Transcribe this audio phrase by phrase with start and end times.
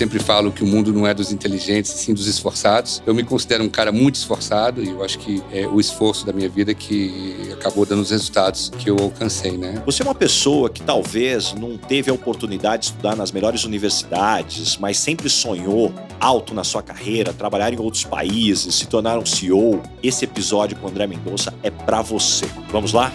[0.00, 3.02] sempre falo que o mundo não é dos inteligentes, sim dos esforçados.
[3.04, 6.32] Eu me considero um cara muito esforçado e eu acho que é o esforço da
[6.32, 9.82] minha vida que acabou dando os resultados que eu alcancei, né?
[9.84, 14.78] Você é uma pessoa que talvez não teve a oportunidade de estudar nas melhores universidades,
[14.78, 19.82] mas sempre sonhou alto na sua carreira, trabalhar em outros países, se tornar um CEO.
[20.02, 22.46] Esse episódio com André Mendonça é para você.
[22.70, 23.12] Vamos lá?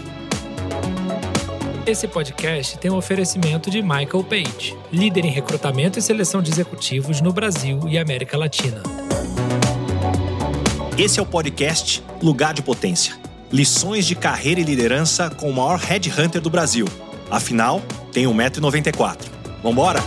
[1.88, 7.22] Esse podcast tem um oferecimento de Michael Page, líder em recrutamento e seleção de executivos
[7.22, 8.82] no Brasil e América Latina.
[10.98, 13.16] Esse é o podcast Lugar de Potência.
[13.52, 16.88] Lições de carreira e liderança com o maior headhunter do Brasil.
[17.30, 17.80] Afinal,
[18.12, 19.18] tem 1,94m.
[19.62, 20.00] Vambora?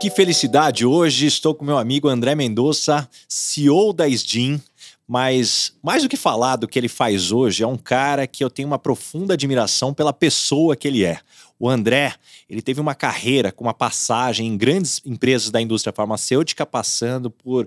[0.00, 0.86] Que felicidade!
[0.86, 4.58] Hoje estou com meu amigo André Mendonça, CEO da SDIN,
[5.08, 8.50] mas mais do que falar do que ele faz hoje, é um cara que eu
[8.50, 11.18] tenho uma profunda admiração pela pessoa que ele é.
[11.58, 12.14] O André,
[12.48, 17.66] ele teve uma carreira com uma passagem em grandes empresas da indústria farmacêutica, passando por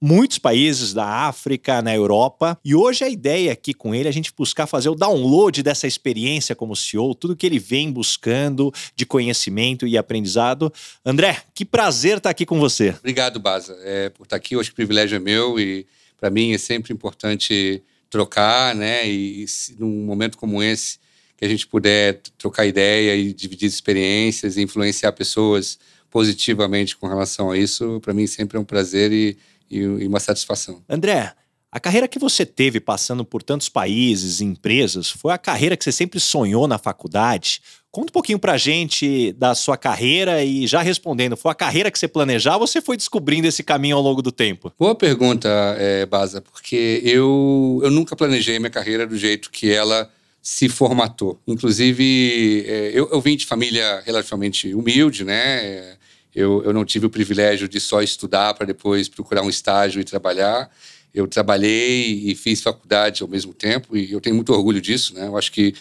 [0.00, 2.58] muitos países da África, na Europa.
[2.64, 5.86] E hoje a ideia aqui com ele é a gente buscar fazer o download dessa
[5.86, 10.72] experiência como CEO, tudo que ele vem buscando de conhecimento e aprendizado.
[11.04, 12.90] André, que prazer estar aqui com você.
[12.98, 14.56] Obrigado, Baza, é, por estar aqui.
[14.56, 15.86] Hoje o privilégio é meu e
[16.20, 19.08] para mim é sempre importante trocar, né?
[19.08, 19.46] E, e
[19.78, 20.98] num momento como esse,
[21.36, 25.78] que a gente puder trocar ideia e dividir experiências e influenciar pessoas
[26.10, 29.38] positivamente com relação a isso, para mim sempre é um prazer e,
[29.70, 30.82] e, e uma satisfação.
[30.88, 31.32] André,
[31.72, 35.84] a carreira que você teve passando por tantos países e empresas foi a carreira que
[35.84, 37.62] você sempre sonhou na faculdade?
[37.92, 41.98] Conta um pouquinho pra gente da sua carreira e já respondendo, foi a carreira que
[41.98, 44.72] você planejava ou você foi descobrindo esse caminho ao longo do tempo?
[44.78, 45.48] Boa pergunta,
[45.78, 50.10] é, Baza, porque eu, eu nunca planejei minha carreira do jeito que ela
[50.42, 51.38] se formatou.
[51.46, 55.96] Inclusive, é, eu, eu vim de família relativamente humilde, né?
[56.34, 60.04] Eu, eu não tive o privilégio de só estudar para depois procurar um estágio e
[60.04, 60.70] trabalhar
[61.12, 65.26] eu trabalhei e fiz faculdade ao mesmo tempo e eu tenho muito orgulho disso, né?
[65.26, 65.74] Eu acho que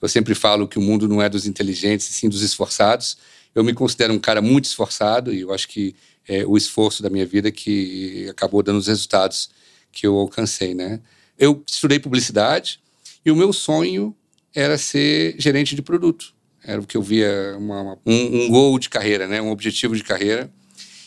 [0.00, 3.16] eu sempre falo que o mundo não é dos inteligentes, sim dos esforçados.
[3.54, 5.94] Eu me considero um cara muito esforçado e eu acho que
[6.28, 9.50] é o esforço da minha vida que acabou dando os resultados
[9.92, 11.00] que eu alcancei, né?
[11.38, 12.80] Eu estudei publicidade
[13.24, 14.14] e o meu sonho
[14.54, 16.34] era ser gerente de produto.
[16.62, 19.40] Era o que eu via uma, um, um gol de carreira, né?
[19.40, 20.50] Um objetivo de carreira.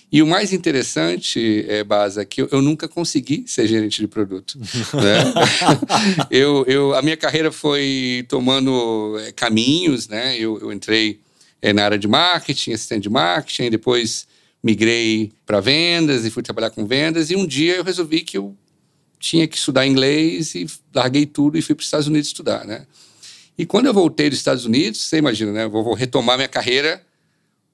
[0.10, 4.58] E o mais interessante, é, Baza, que eu, eu nunca consegui ser gerente de produto.
[4.96, 5.34] né?
[6.32, 10.38] eu, eu, a minha carreira foi tomando é, caminhos, né?
[10.38, 11.20] Eu, eu entrei
[11.62, 14.28] é, na área de marketing, assistente de marketing, depois
[14.64, 17.30] migrei para vendas e fui trabalhar com vendas.
[17.30, 18.56] E um dia eu resolvi que eu
[19.20, 22.86] tinha que estudar inglês e larguei tudo e fui para os Estados Unidos estudar, né?
[23.58, 25.68] E quando eu voltei dos Estados Unidos, você imagina, né?
[25.68, 27.04] vou, vou retomar minha carreira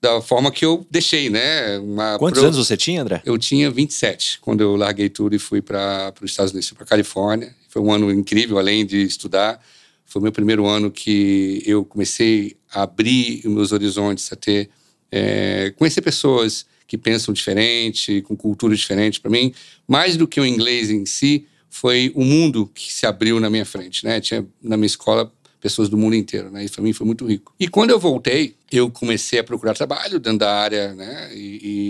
[0.03, 1.79] da forma que eu deixei, né?
[1.79, 2.47] Uma Quantos pro...
[2.47, 3.21] anos você tinha, André?
[3.23, 7.55] Eu tinha 27 quando eu larguei tudo e fui para os Estados Unidos, para Califórnia.
[7.69, 9.63] Foi um ano incrível, além de estudar.
[10.03, 14.69] Foi o meu primeiro ano que eu comecei a abrir meus horizontes, a ter
[15.09, 19.21] é, conhecer pessoas que pensam diferente, com cultura diferente.
[19.21, 19.53] Para mim,
[19.87, 23.65] mais do que o inglês em si, foi o mundo que se abriu na minha
[23.65, 24.19] frente, né?
[24.19, 25.31] Tinha na minha escola
[25.63, 26.65] pessoas do mundo inteiro, né?
[26.65, 27.55] Isso para mim foi muito rico.
[27.57, 31.33] E quando eu voltei, eu comecei a procurar trabalho dentro da área, né?
[31.33, 31.39] E,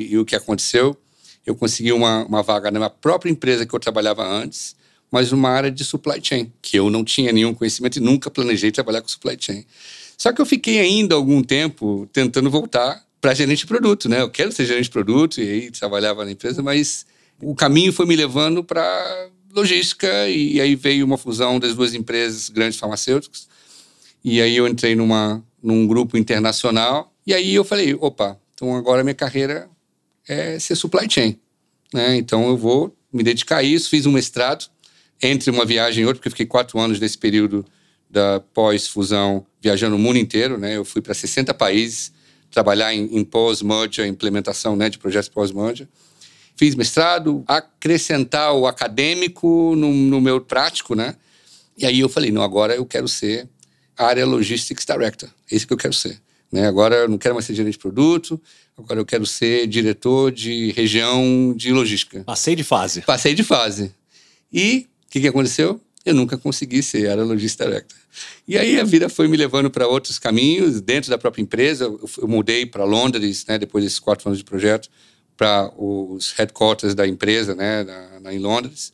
[0.09, 0.95] e, e o que aconteceu?
[1.43, 4.75] Eu consegui uma, uma vaga na própria empresa que eu trabalhava antes,
[5.11, 8.71] mas numa área de supply chain, que eu não tinha nenhum conhecimento e nunca planejei
[8.71, 9.65] trabalhar com supply chain.
[10.19, 14.21] Só que eu fiquei ainda algum tempo tentando voltar para gerente de produto, né?
[14.21, 17.07] Eu quero ser gerente de produto e aí trabalhava na empresa, mas
[17.41, 22.49] o caminho foi me levando para logística e aí veio uma fusão das duas empresas
[22.49, 23.51] grandes farmacêuticas
[24.23, 27.13] e aí eu entrei numa, num grupo internacional.
[27.25, 29.69] E aí eu falei, opa, então agora minha carreira
[30.27, 31.37] é ser supply chain.
[31.93, 32.15] Né?
[32.15, 33.89] Então eu vou me dedicar a isso.
[33.89, 34.65] Fiz um mestrado
[35.21, 37.65] entre uma viagem e outra, porque eu fiquei quatro anos nesse período
[38.09, 40.57] da pós-fusão viajando o mundo inteiro.
[40.57, 40.77] Né?
[40.77, 42.13] Eu fui para 60 países
[42.49, 45.87] trabalhar em, em pós-merger, implementação né, de projetos pós-merger.
[46.55, 51.15] Fiz mestrado, acrescentar o acadêmico no, no meu prático, né?
[51.75, 53.49] E aí eu falei, não, agora eu quero ser
[53.97, 55.29] área Logistics Director.
[55.51, 56.19] É isso que eu quero ser.
[56.51, 56.67] Né?
[56.67, 58.39] Agora eu não quero mais ser gerente de produto,
[58.77, 62.23] agora eu quero ser diretor de região de logística.
[62.23, 63.01] Passei de fase.
[63.01, 63.91] Passei de fase.
[64.51, 65.81] E o que, que aconteceu?
[66.05, 67.97] Eu nunca consegui ser área Logistics Director.
[68.47, 71.85] E aí a vida foi me levando para outros caminhos, dentro da própria empresa.
[71.85, 74.89] Eu, eu mudei para Londres, né, depois desses quatro anos de projeto,
[75.35, 78.93] para os headquarters da empresa, né, na, na, em Londres.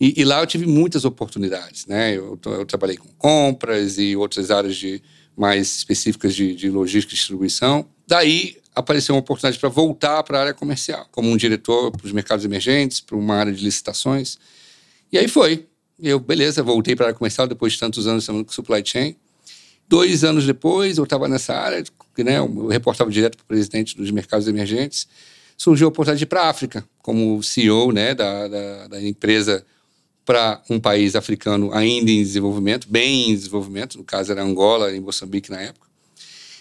[0.00, 2.14] E, e, lá eu tive muitas oportunidades, né?
[2.14, 5.02] Eu, eu, trabalhei com compras e outras áreas de,
[5.36, 7.86] mais específicas de, de logística e distribuição.
[8.06, 12.12] Daí apareceu uma oportunidade para voltar para a área comercial, como um diretor para os
[12.12, 14.38] mercados emergentes, para uma área de licitações.
[15.12, 15.66] E aí foi.
[15.98, 19.16] Eu, beleza, voltei para a área comercial depois de tantos anos trabalhando com supply chain.
[19.88, 21.82] Dois anos depois, eu estava nessa área,
[22.18, 25.06] né, eu reportava direto para o presidente dos mercados emergentes.
[25.56, 29.64] Surgiu a oportunidade para a África, como CEO né, da, da, da empresa
[30.26, 35.00] para um país africano ainda em desenvolvimento, bem em desenvolvimento, no caso era Angola, em
[35.00, 35.86] Moçambique na época.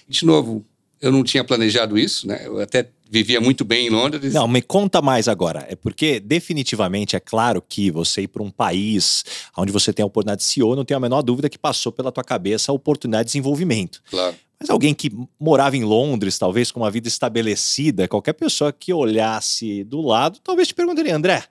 [0.07, 0.63] De novo,
[1.01, 2.43] eu não tinha planejado isso, né?
[2.45, 4.33] Eu até vivia muito bem em Londres.
[4.33, 5.65] Não, me conta mais agora.
[5.67, 9.23] É porque definitivamente é claro que você ir para um país
[9.57, 12.11] onde você tem a oportunidade de CEO, não tenho a menor dúvida que passou pela
[12.11, 14.01] tua cabeça a oportunidade de desenvolvimento.
[14.09, 14.35] Claro.
[14.59, 19.83] Mas alguém que morava em Londres, talvez com uma vida estabelecida, qualquer pessoa que olhasse
[19.83, 21.43] do lado, talvez te perguntaria, André,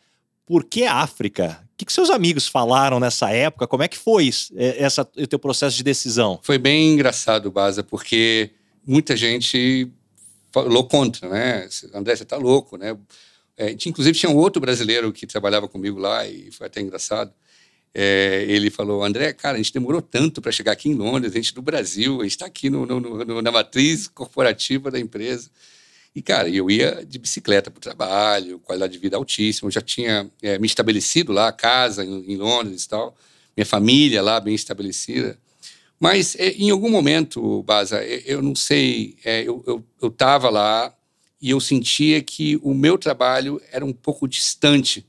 [0.47, 1.61] por que África?
[1.85, 3.67] Que, que seus amigos falaram nessa época?
[3.67, 6.41] Como é que foi é, essa, o teu processo de decisão?
[6.43, 8.51] Foi bem engraçado, Baza, porque
[8.87, 9.91] muita gente
[10.51, 11.69] falou contra, né?
[11.93, 12.97] André, você está louco, né?
[13.57, 17.33] É, inclusive, tinha um outro brasileiro que trabalhava comigo lá e foi até engraçado.
[17.93, 21.37] É, ele falou, André, cara, a gente demorou tanto para chegar aqui em Londres, a
[21.37, 25.49] gente do Brasil, a gente está aqui no, no, no, na matriz corporativa da empresa.
[26.15, 29.81] E, cara, eu ia de bicicleta para o trabalho, qualidade de vida altíssima, eu já
[29.81, 33.17] tinha é, me estabelecido lá, casa em, em, Londres e tal,
[33.57, 35.37] minha família lá bem estabelecida.
[35.99, 40.95] Mas é, em algum momento, Baza, é, eu não sei, é, eu estava lá
[41.43, 45.05] e eu sentia que o meu trabalho era um pouco distante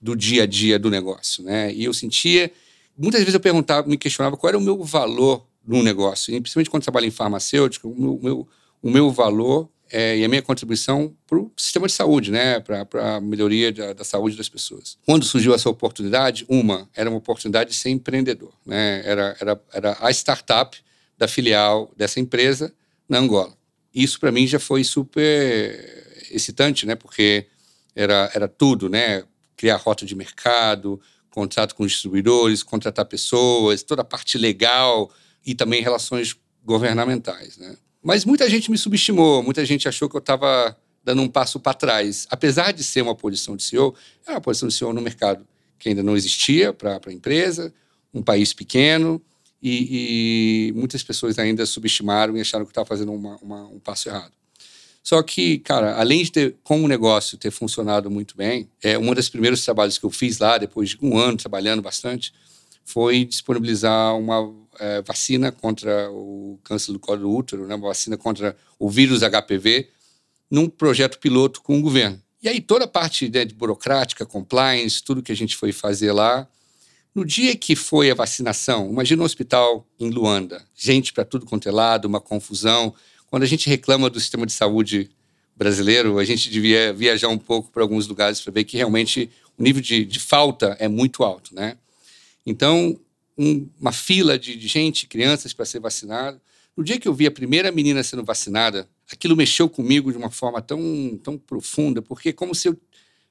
[0.00, 1.72] do dia a dia do negócio, né?
[1.74, 2.50] E eu sentia,
[2.96, 6.70] muitas vezes eu perguntava, me questionava qual era o meu valor no negócio, e principalmente
[6.70, 8.48] quando trabalho em farmacêutica, o meu, o meu,
[8.80, 13.16] o meu valor é, e a minha contribuição para o sistema de saúde, né, para
[13.16, 14.98] a melhoria da, da, saúde das pessoas.
[15.04, 18.52] Quando surgiu essa oportunidade, uma, era uma oportunidade de ser empreendedor.
[18.64, 19.02] Né?
[19.04, 20.76] Era, era, era a startup
[21.16, 22.72] da filial dessa empresa
[23.08, 23.56] na Angola.
[23.94, 27.46] Isso, para mim, já foi super excitante, né, porque
[27.94, 29.24] era, era tudo, né,
[29.56, 31.00] criar rota de mercado,
[31.30, 35.10] contrato com distribuidores, contratar pessoas, toda a parte legal
[35.44, 37.76] e também relações governamentais, né?
[38.02, 41.74] Mas muita gente me subestimou, muita gente achou que eu estava dando um passo para
[41.74, 42.26] trás.
[42.30, 43.94] Apesar de ser uma posição de CEO,
[44.26, 45.46] é uma posição de CEO no mercado
[45.78, 47.72] que ainda não existia para a empresa,
[48.12, 49.22] um país pequeno,
[49.62, 53.78] e, e, muitas pessoas ainda subestimaram e acharam que eu estava fazendo uma, uma, um
[53.78, 54.32] passo errado.
[55.02, 59.12] Só que, cara, além de ter, como o negócio ter funcionado muito bem, é um
[59.14, 62.32] dos primeiros trabalhos que eu fiz lá, depois de um ano trabalhando bastante,
[62.88, 64.50] foi disponibilizar uma
[64.80, 69.20] é, vacina contra o câncer do colo do útero, né, uma vacina contra o vírus
[69.20, 69.90] HPV,
[70.50, 72.18] num projeto piloto com o governo.
[72.42, 76.12] E aí toda a parte né, de burocrática, compliance, tudo que a gente foi fazer
[76.12, 76.48] lá,
[77.14, 81.68] no dia que foi a vacinação, imagina um hospital em Luanda, gente para tudo quanto
[81.68, 82.94] é lado, uma confusão.
[83.26, 85.10] Quando a gente reclama do sistema de saúde
[85.54, 89.62] brasileiro, a gente devia viajar um pouco para alguns lugares para ver que realmente o
[89.62, 91.76] nível de, de falta é muito alto, né?
[92.48, 92.98] Então,
[93.36, 96.40] um, uma fila de, de gente, crianças para ser vacinado.
[96.74, 100.30] No dia que eu vi a primeira menina sendo vacinada, aquilo mexeu comigo de uma
[100.30, 102.80] forma tão, tão profunda, porque é como se eu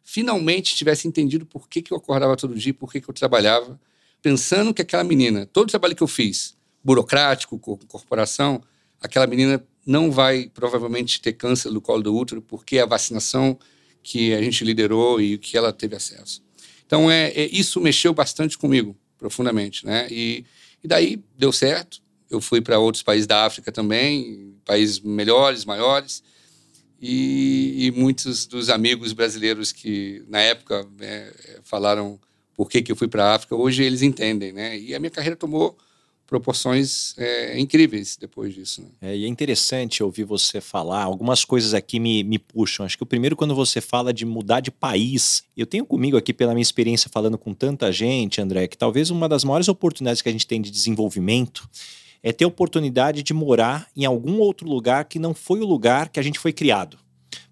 [0.04, 3.80] finalmente tivesse entendido por que, que eu acordava todo dia, por que, que eu trabalhava,
[4.22, 8.62] pensando que aquela menina, todo o trabalho que eu fiz, burocrático, com corporação,
[9.02, 13.58] aquela menina não vai provavelmente ter câncer do colo do útero, porque é a vacinação
[14.04, 16.44] que a gente liderou e que ela teve acesso.
[16.86, 20.08] Então, é, é isso mexeu bastante comigo profundamente, né?
[20.10, 20.46] E,
[20.84, 22.02] e daí deu certo.
[22.30, 26.22] Eu fui para outros países da África também, países melhores, maiores,
[27.02, 31.32] e, e muitos dos amigos brasileiros que na época né,
[31.64, 32.20] falaram
[32.56, 34.78] por que, que eu fui para a África, hoje eles entendem, né?
[34.78, 35.78] E a minha carreira tomou
[36.28, 38.82] proporções é, incríveis depois disso.
[38.82, 38.90] Né?
[39.02, 42.86] É, e é interessante ouvir você falar, algumas coisas aqui me, me puxam.
[42.86, 46.34] Acho que o primeiro, quando você fala de mudar de país, eu tenho comigo aqui,
[46.34, 50.30] pela minha experiência falando com tanta gente, André, que talvez uma das maiores oportunidades que
[50.30, 51.68] a gente tem de desenvolvimento
[52.22, 56.10] é ter a oportunidade de morar em algum outro lugar que não foi o lugar
[56.10, 57.00] que a gente foi criado.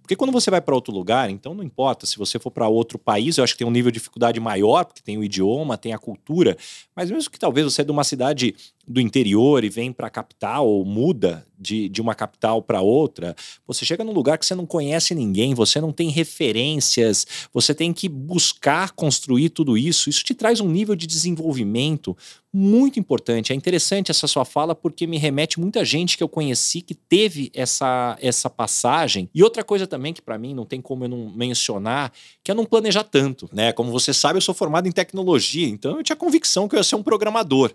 [0.06, 3.00] Porque quando você vai para outro lugar, então não importa se você for para outro
[3.00, 5.94] país, eu acho que tem um nível de dificuldade maior, porque tem o idioma, tem
[5.94, 6.56] a cultura,
[6.96, 8.54] mas mesmo que talvez você é de uma cidade
[8.88, 13.36] do interior e vem para a capital ou muda de, de uma capital para outra,
[13.66, 17.94] você chega num lugar que você não conhece ninguém, você não tem referências, você tem
[17.94, 20.10] que buscar construir tudo isso.
[20.10, 22.16] Isso te traz um nível de desenvolvimento
[22.54, 23.52] muito importante.
[23.52, 27.52] É interessante essa sua fala porque me remete muita gente que eu conheci que teve
[27.54, 29.30] essa, essa passagem.
[29.34, 32.14] E outra coisa também que para mim não tem como eu não mencionar,
[32.44, 33.72] que é não planejar tanto, né?
[33.74, 36.84] Como você sabe, eu sou formado em tecnologia, então eu tinha convicção que eu ia
[36.84, 37.74] ser um programador.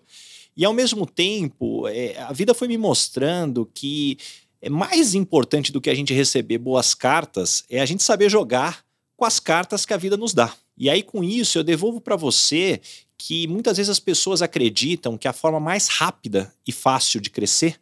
[0.57, 4.19] E ao mesmo tempo, é, a vida foi me mostrando que
[4.61, 8.85] é mais importante do que a gente receber boas cartas é a gente saber jogar
[9.17, 10.55] com as cartas que a vida nos dá.
[10.77, 12.81] E aí, com isso, eu devolvo para você
[13.17, 17.79] que muitas vezes as pessoas acreditam que a forma mais rápida e fácil de crescer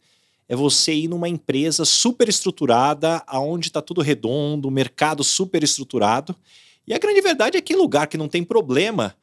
[0.49, 6.35] é você ir numa empresa super estruturada, aonde está tudo redondo, mercado super estruturado.
[6.87, 9.15] E a grande verdade é que lugar que não tem problema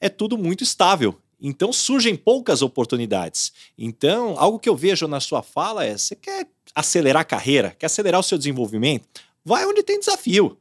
[0.00, 1.16] é tudo muito estável.
[1.40, 3.52] Então surgem poucas oportunidades.
[3.78, 7.86] Então, algo que eu vejo na sua fala é: você quer acelerar a carreira, quer
[7.86, 9.08] acelerar o seu desenvolvimento?
[9.44, 10.58] Vai onde tem desafio.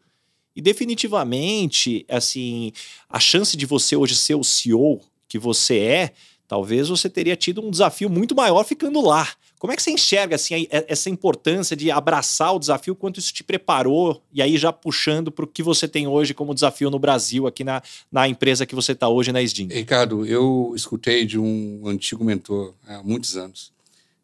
[0.55, 2.71] E definitivamente, assim,
[3.09, 6.13] a chance de você hoje ser o CEO que você é,
[6.49, 9.31] talvez você teria tido um desafio muito maior ficando lá.
[9.59, 13.43] Como é que você enxerga assim, essa importância de abraçar o desafio, quanto isso te
[13.43, 17.45] preparou, e aí já puxando para o que você tem hoje como desafio no Brasil,
[17.45, 19.67] aqui na, na empresa que você está hoje na SDIN?
[19.67, 23.71] Ricardo, eu escutei de um antigo mentor há muitos anos,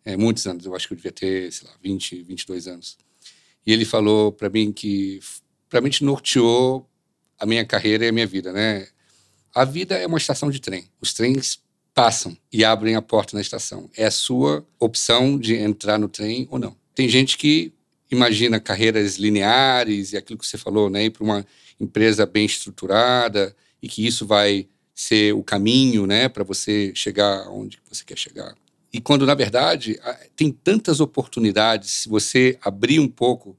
[0.04, 2.98] é, muitos anos, eu acho que eu devia ter, sei lá, 20, 22 anos.
[3.68, 5.20] E ele falou para mim que,
[5.70, 6.90] para mim, norteou
[7.38, 8.88] a minha carreira e a minha vida, né?
[9.54, 10.90] A vida é uma estação de trem.
[11.00, 11.64] Os trens
[11.96, 13.90] passam e abrem a porta na estação.
[13.96, 16.76] É a sua opção de entrar no trem ou não.
[16.94, 17.72] Tem gente que
[18.12, 21.48] imagina carreiras lineares e aquilo que você falou, né, ir para uma
[21.80, 27.80] empresa bem estruturada e que isso vai ser o caminho, né, para você chegar onde
[27.90, 28.54] você quer chegar.
[28.92, 30.00] E quando na verdade
[30.36, 33.58] tem tantas oportunidades se você abrir um pouco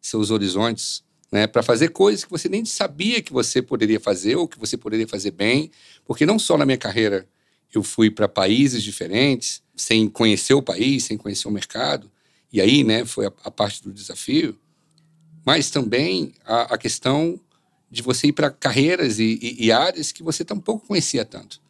[0.00, 4.46] seus horizontes, né, para fazer coisas que você nem sabia que você poderia fazer ou
[4.46, 5.70] que você poderia fazer bem,
[6.04, 7.26] porque não só na minha carreira
[7.72, 12.10] eu fui para países diferentes, sem conhecer o país, sem conhecer o mercado.
[12.52, 14.58] E aí, né, foi a, a parte do desafio.
[15.44, 17.40] Mas também a, a questão
[17.90, 21.60] de você ir para carreiras e, e, e, áreas que você tampouco conhecia tanto,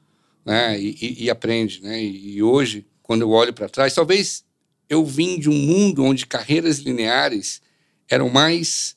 [0.44, 0.80] né?
[0.80, 2.02] E, e aprende, né?
[2.02, 4.44] E, hoje, quando eu olho para trás, talvez
[4.88, 7.61] eu vim de um mundo onde carreiras lineares
[8.09, 8.97] eram mais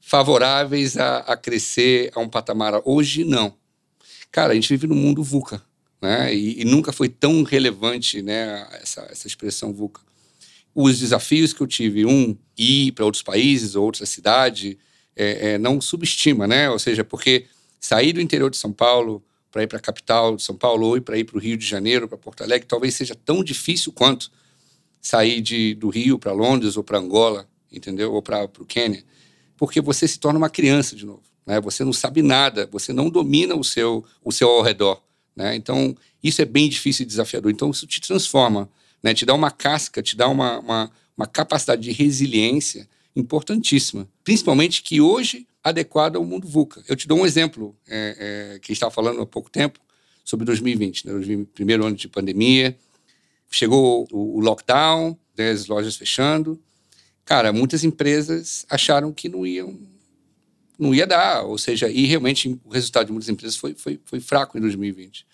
[0.00, 2.82] favoráveis a, a crescer a um patamar.
[2.84, 3.54] Hoje, não.
[4.30, 5.62] Cara, a gente vive num mundo VUCA
[6.00, 6.34] né?
[6.34, 10.00] E, e, nunca foi tão relevante né, essa, essa expressão VUCA.
[10.74, 14.78] Os desafios que eu tive, um, ir para outros países ou outra cidade,
[15.16, 16.70] é, é, não subestima, né?
[16.70, 17.46] Ou seja, porque
[17.80, 21.00] sair do interior de São Paulo para ir para a capital de São Paulo ou
[21.00, 24.30] para ir para o Rio de Janeiro, para Porto Alegre, talvez seja tão difícil quanto
[25.00, 28.12] sair de, do Rio para Londres ou para Angola, entendeu?
[28.12, 29.02] Ou para o Quênia,
[29.56, 31.22] porque você se torna uma criança de novo.
[31.46, 31.60] Né?
[31.60, 35.02] Você não sabe nada, você não domina o seu, o seu ao redor.
[35.38, 35.54] Né?
[35.54, 37.52] Então, isso é bem difícil e desafiador.
[37.52, 38.68] Então, isso te transforma,
[39.00, 39.14] né?
[39.14, 44.08] te dá uma casca, te dá uma, uma, uma capacidade de resiliência importantíssima.
[44.24, 46.82] Principalmente que hoje adequada ao mundo VUCA.
[46.88, 49.78] Eu te dou um exemplo é, é, que estava falando há pouco tempo
[50.24, 51.12] sobre 2020, né?
[51.12, 52.76] 2020, primeiro ano de pandemia.
[53.48, 55.50] Chegou o, o lockdown, né?
[55.50, 56.60] as lojas fechando.
[57.24, 59.78] Cara, muitas empresas acharam que não iam
[60.78, 64.20] não ia dar, ou seja, e realmente o resultado de muitas empresas foi, foi, foi
[64.20, 65.26] fraco em 2020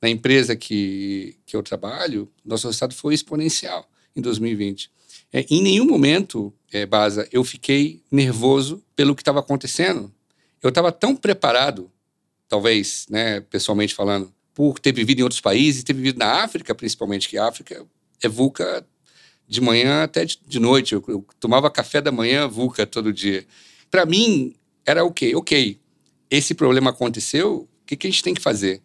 [0.00, 4.90] na empresa que, que eu trabalho, nosso resultado foi exponencial em 2020.
[5.32, 10.12] É, em nenhum momento, é, Baza, eu fiquei nervoso pelo que estava acontecendo.
[10.62, 11.90] Eu estava tão preparado,
[12.48, 17.28] talvez, né, pessoalmente falando, por ter vivido em outros países, ter vivido na África, principalmente,
[17.28, 17.84] que a África
[18.22, 18.86] é VUCA
[19.48, 20.94] de manhã até de, noite.
[20.94, 23.46] Eu, eu, tomava café da manhã VUCA todo dia.
[23.90, 24.54] Para mim,
[24.86, 25.80] era o okay, Ok,
[26.30, 28.82] esse problema aconteceu, o que, que a gente tem que fazer?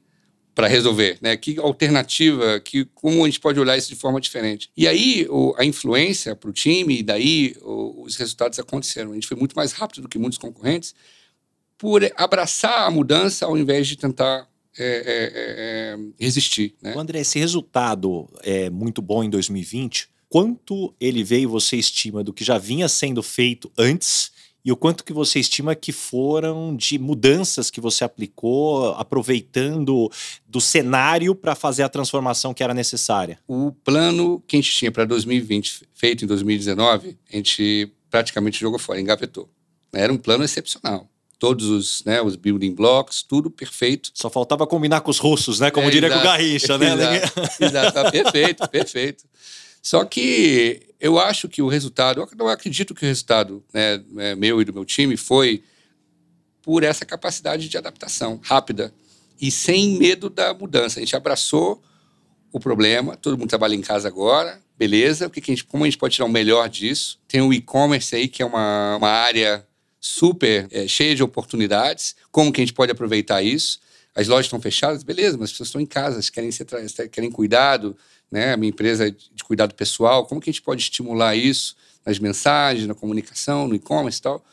[0.53, 1.37] para resolver, né?
[1.37, 4.69] Que alternativa, que como a gente pode olhar isso de forma diferente.
[4.75, 9.11] E aí o, a influência para o time e daí o, os resultados aconteceram.
[9.11, 10.93] A gente foi muito mais rápido do que muitos concorrentes
[11.77, 16.75] por abraçar a mudança ao invés de tentar é, é, é, resistir.
[16.81, 16.93] Né?
[16.95, 20.09] André, esse resultado é muito bom em 2020.
[20.29, 24.31] Quanto ele veio, você estima, do que já vinha sendo feito antes
[24.63, 30.11] e o quanto que você estima que foram de mudanças que você aplicou, aproveitando
[30.47, 33.39] do cenário para fazer a transformação que era necessária?
[33.47, 38.77] O plano que a gente tinha para 2020, feito em 2019, a gente praticamente jogou
[38.77, 39.49] fora, engavetou.
[39.93, 41.07] Era um plano excepcional
[41.41, 44.11] todos os, né, os building blocks, tudo perfeito.
[44.13, 45.71] Só faltava combinar com os russos, né?
[45.71, 46.93] Como é, diria exato, com o Garrincha, né?
[46.93, 49.23] Exato, exato, perfeito, perfeito.
[49.81, 54.35] Só que eu acho que o resultado, eu não acredito que o resultado né, é,
[54.35, 55.63] meu e do meu time foi
[56.61, 58.93] por essa capacidade de adaptação rápida
[59.41, 60.99] e sem medo da mudança.
[60.99, 61.81] A gente abraçou
[62.51, 65.83] o problema, todo mundo trabalha em casa agora, beleza, o que, que a gente, como
[65.83, 67.19] a gente pode tirar o melhor disso?
[67.27, 69.65] Tem o e-commerce aí, que é uma, uma área
[69.99, 73.79] super é, cheia de oportunidades, como que a gente pode aproveitar isso?
[74.13, 76.65] As lojas estão fechadas, beleza, mas as pessoas estão em casa, querem, ser,
[77.09, 77.95] querem cuidado,
[78.31, 78.53] né?
[78.53, 81.75] A minha empresa de cuidado pessoal, como que a gente pode estimular isso?
[82.05, 84.43] nas mensagens, na comunicação, no e-commerce e tal.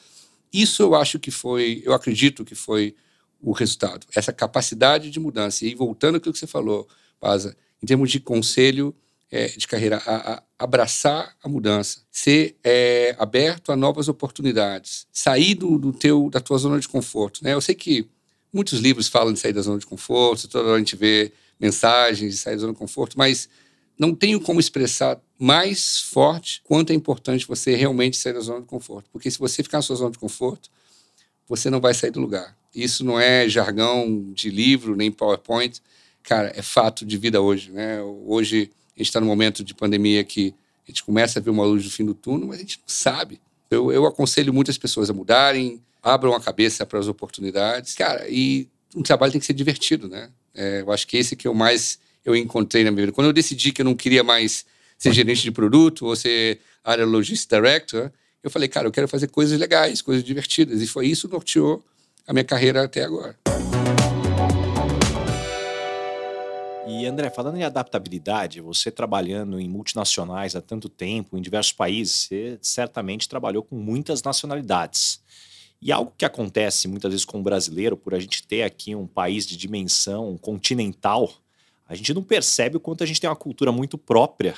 [0.52, 2.94] Isso eu acho que foi, eu acredito que foi
[3.40, 5.64] o resultado, essa capacidade de mudança.
[5.64, 6.88] E voltando àquilo que você falou,
[7.20, 8.94] Paza, em termos de conselho
[9.30, 15.54] é, de carreira, a, a abraçar a mudança, ser é, aberto a novas oportunidades, sair
[15.54, 17.44] do, do, teu, da tua zona de conforto.
[17.44, 17.52] Né?
[17.52, 18.08] Eu sei que
[18.52, 21.30] muitos livros falam de sair da zona de conforto, toda hora a gente vê
[21.60, 23.48] mensagens de sair da zona de conforto, mas
[23.98, 28.66] não tenho como expressar mais forte quanto é importante você realmente sair da zona de
[28.66, 29.08] conforto.
[29.12, 30.70] Porque se você ficar na sua zona de conforto,
[31.48, 32.56] você não vai sair do lugar.
[32.74, 35.80] Isso não é jargão de livro, nem PowerPoint.
[36.22, 37.72] Cara, é fato de vida hoje.
[37.72, 38.00] Né?
[38.02, 40.54] Hoje a gente está num momento de pandemia que
[40.86, 42.88] a gente começa a ver uma luz no fim do túnel, mas a gente não
[42.88, 43.40] sabe.
[43.70, 47.94] Eu, eu aconselho muitas pessoas a mudarem, abram a cabeça para as oportunidades.
[47.94, 50.30] Cara, e um trabalho tem que ser divertido, né?
[50.54, 53.12] É, eu acho que esse que eu mais eu encontrei na minha vida.
[53.12, 54.64] Quando eu decidi que eu não queria mais
[54.98, 58.10] ser gerente de produto ou ser área logistics director,
[58.42, 60.80] eu falei, cara, eu quero fazer coisas legais, coisas divertidas.
[60.82, 61.84] E foi isso que norteou
[62.26, 63.36] a minha carreira até agora.
[66.90, 72.14] E André, falando em adaptabilidade, você trabalhando em multinacionais há tanto tempo, em diversos países,
[72.14, 75.20] você certamente trabalhou com muitas nacionalidades.
[75.80, 79.06] E algo que acontece muitas vezes com o brasileiro, por a gente ter aqui um
[79.06, 81.30] país de dimensão continental,
[81.88, 84.54] a gente não percebe o quanto a gente tem uma cultura muito própria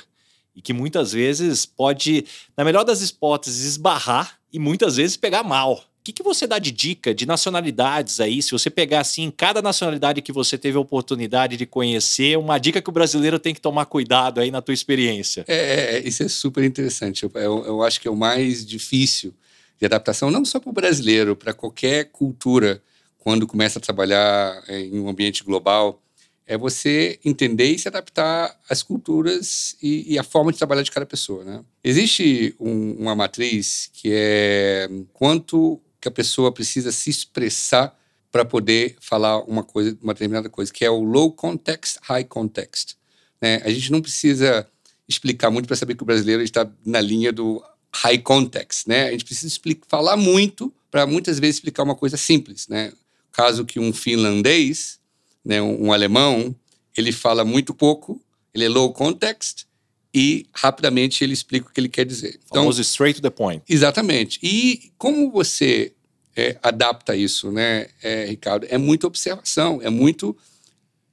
[0.55, 2.25] e que muitas vezes pode,
[2.57, 5.73] na melhor das hipóteses, esbarrar e muitas vezes pegar mal.
[6.01, 8.41] O que, que você dá de dica de nacionalidades aí?
[8.41, 12.81] Se você pegar assim, cada nacionalidade que você teve a oportunidade de conhecer, uma dica
[12.81, 15.45] que o brasileiro tem que tomar cuidado aí na tua experiência.
[15.47, 17.23] É, é, é isso é super interessante.
[17.23, 19.33] Eu, eu, eu acho que é o mais difícil
[19.79, 22.81] de adaptação, não só para o brasileiro, para qualquer cultura,
[23.19, 26.01] quando começa a trabalhar é, em um ambiente global
[26.51, 30.91] é você entender e se adaptar às culturas e, e a forma de trabalhar de
[30.91, 31.63] cada pessoa, né?
[31.81, 37.97] Existe um, uma matriz que é quanto que a pessoa precisa se expressar
[38.29, 42.95] para poder falar uma coisa, uma determinada coisa, que é o low context, high context.
[43.41, 43.61] Né?
[43.63, 44.67] A gente não precisa
[45.07, 47.63] explicar muito para saber que o brasileiro está na linha do
[47.95, 49.07] high context, né?
[49.07, 52.91] A gente precisa explicar, falar muito para muitas vezes explicar uma coisa simples, né?
[53.31, 54.99] Caso que um finlandês
[55.43, 56.55] né, um, um alemão,
[56.95, 58.21] ele fala muito pouco,
[58.53, 59.65] ele é low context
[60.13, 62.39] e rapidamente ele explica o que ele quer dizer.
[62.45, 63.63] Então, Famoso straight to the point.
[63.67, 64.39] Exatamente.
[64.43, 65.93] E como você
[66.35, 68.67] é, adapta isso, né, é, Ricardo?
[68.69, 70.35] É muita observação, é muito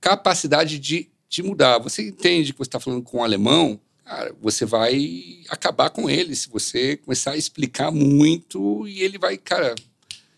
[0.00, 1.78] capacidade de, de mudar.
[1.78, 6.34] Você entende que você está falando com um alemão, cara, você vai acabar com ele
[6.34, 9.74] se você começar a explicar muito e ele vai, cara,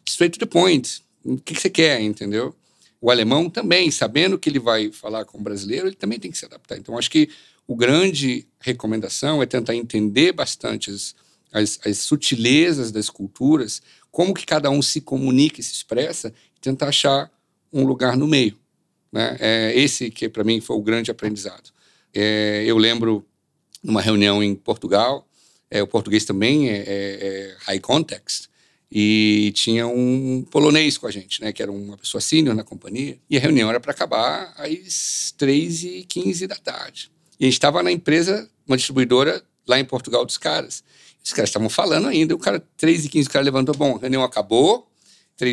[0.06, 1.02] straight to the point.
[1.24, 2.54] O que, que você quer, entendeu?
[3.00, 6.36] O alemão também, sabendo que ele vai falar com o brasileiro, ele também tem que
[6.36, 6.76] se adaptar.
[6.76, 7.30] Então, acho que
[7.66, 11.14] o grande recomendação é tentar entender bastante as,
[11.52, 16.60] as, as sutilezas das culturas, como que cada um se comunica e se expressa, e
[16.60, 17.30] tentar achar
[17.72, 18.58] um lugar no meio.
[19.10, 19.36] Né?
[19.40, 21.70] É esse que, para mim, foi o grande aprendizado.
[22.12, 23.24] É, eu lembro,
[23.82, 25.26] numa reunião em Portugal,
[25.70, 28.49] é, o português também é, é, é high context,
[28.92, 33.18] e tinha um polonês com a gente, né, que era uma pessoa sênior na companhia,
[33.30, 37.10] e a reunião era para acabar às 3h15 da tarde.
[37.38, 40.82] E a gente estava na empresa, uma distribuidora lá em Portugal dos caras.
[41.22, 44.90] Os caras estavam falando ainda, o cara, 3h15, o cara levantou, bom, a reunião acabou,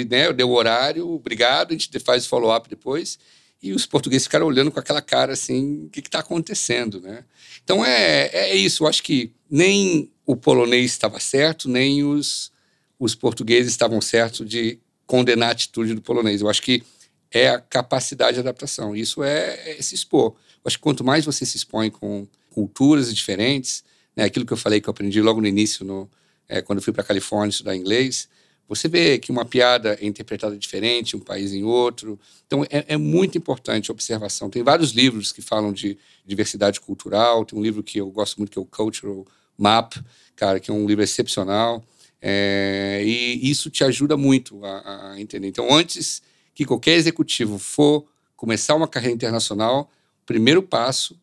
[0.09, 3.19] né, deu o horário, obrigado, a gente faz follow-up depois.
[3.61, 7.23] E os portugueses ficaram olhando com aquela cara assim, o que está acontecendo, né?
[7.63, 12.51] Então é, é isso, eu acho que nem o polonês estava certo, nem os
[12.99, 16.41] os portugueses estavam certos de condenar a atitude do polonês.
[16.41, 16.83] Eu acho que
[17.31, 18.95] é a capacidade de adaptação.
[18.95, 20.33] Isso é, é se expor.
[20.55, 23.83] Eu acho que quanto mais você se expõe com culturas diferentes,
[24.15, 26.09] né, aquilo que eu falei que eu aprendi logo no início, no,
[26.49, 28.27] é, quando eu fui para a Califórnia estudar inglês,
[28.67, 32.19] você vê que uma piada é interpretada diferente um país em outro.
[32.45, 34.49] Então, é, é, muito importante a observação.
[34.49, 37.45] Tem vários livros que falam de diversidade cultural.
[37.45, 39.25] Tem um livro que eu gosto muito, que é o Cultural
[39.57, 39.93] Map,
[40.35, 41.83] cara, que é um livro excepcional.
[42.21, 45.47] É, e isso te ajuda muito a, a, entender.
[45.47, 46.21] Então, antes
[46.53, 49.89] que qualquer executivo for começar uma carreira internacional,
[50.23, 51.19] o primeiro passo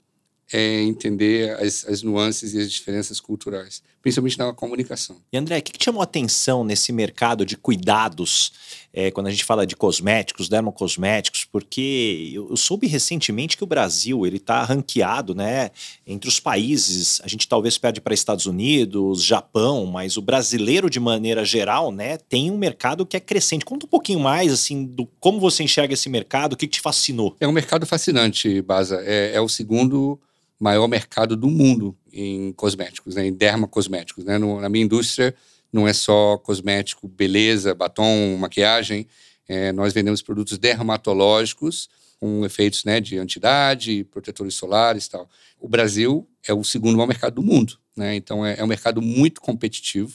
[0.53, 5.17] é entender as, as nuances e as diferenças culturais, principalmente na comunicação.
[5.33, 8.53] E André, o que, que chamou a atenção nesse mercado de cuidados,
[8.97, 11.45] é, quando a gente fala de cosméticos, dermocosméticos?
[11.45, 15.73] Porque eu, soube recentemente que o Brasil ele está ranqueado, né,
[16.07, 17.21] entre os países.
[17.25, 22.17] A gente talvez perde para Estados Unidos, Japão, mas o brasileiro de maneira geral, né,
[22.17, 23.65] tem um mercado que é crescente.
[23.65, 26.81] Conta um pouquinho mais assim do como você enxerga esse mercado, o que, que te
[26.81, 27.37] fascinou?
[27.41, 29.03] É um mercado fascinante, Baza.
[29.05, 30.21] é, é o segundo
[30.61, 34.25] maior mercado do mundo em cosméticos, né, em dermacosméticos.
[34.25, 34.39] Né?
[34.39, 35.35] No, na minha indústria,
[35.75, 39.09] não é só cosmético, beleza, batom, maquiagem.
[39.49, 41.89] É, nós vendemos produtos dermatológicos
[42.21, 45.29] com efeitos né, de antidade, protetores solares e tal.
[45.61, 47.77] O Brasil é o segundo maior mercado do mundo.
[47.97, 48.15] Né?
[48.15, 50.15] Então, é, é um mercado muito competitivo.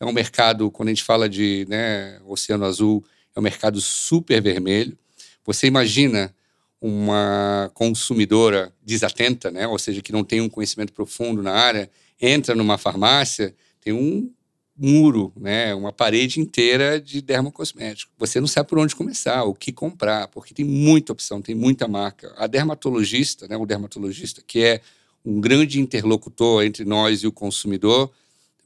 [0.00, 3.04] É um mercado, quando a gente fala de né, Oceano Azul,
[3.34, 4.96] é um mercado super vermelho.
[5.44, 6.34] Você imagina
[6.80, 9.68] uma consumidora desatenta, né?
[9.68, 14.32] ou seja, que não tem um conhecimento profundo na área, entra numa farmácia, tem um
[14.78, 15.74] muro, né?
[15.74, 18.12] uma parede inteira de dermocosmético.
[18.18, 21.88] Você não sabe por onde começar, o que comprar, porque tem muita opção, tem muita
[21.88, 22.34] marca.
[22.36, 23.56] A dermatologista, né?
[23.56, 24.80] o dermatologista, que é
[25.24, 28.12] um grande interlocutor entre nós e o consumidor,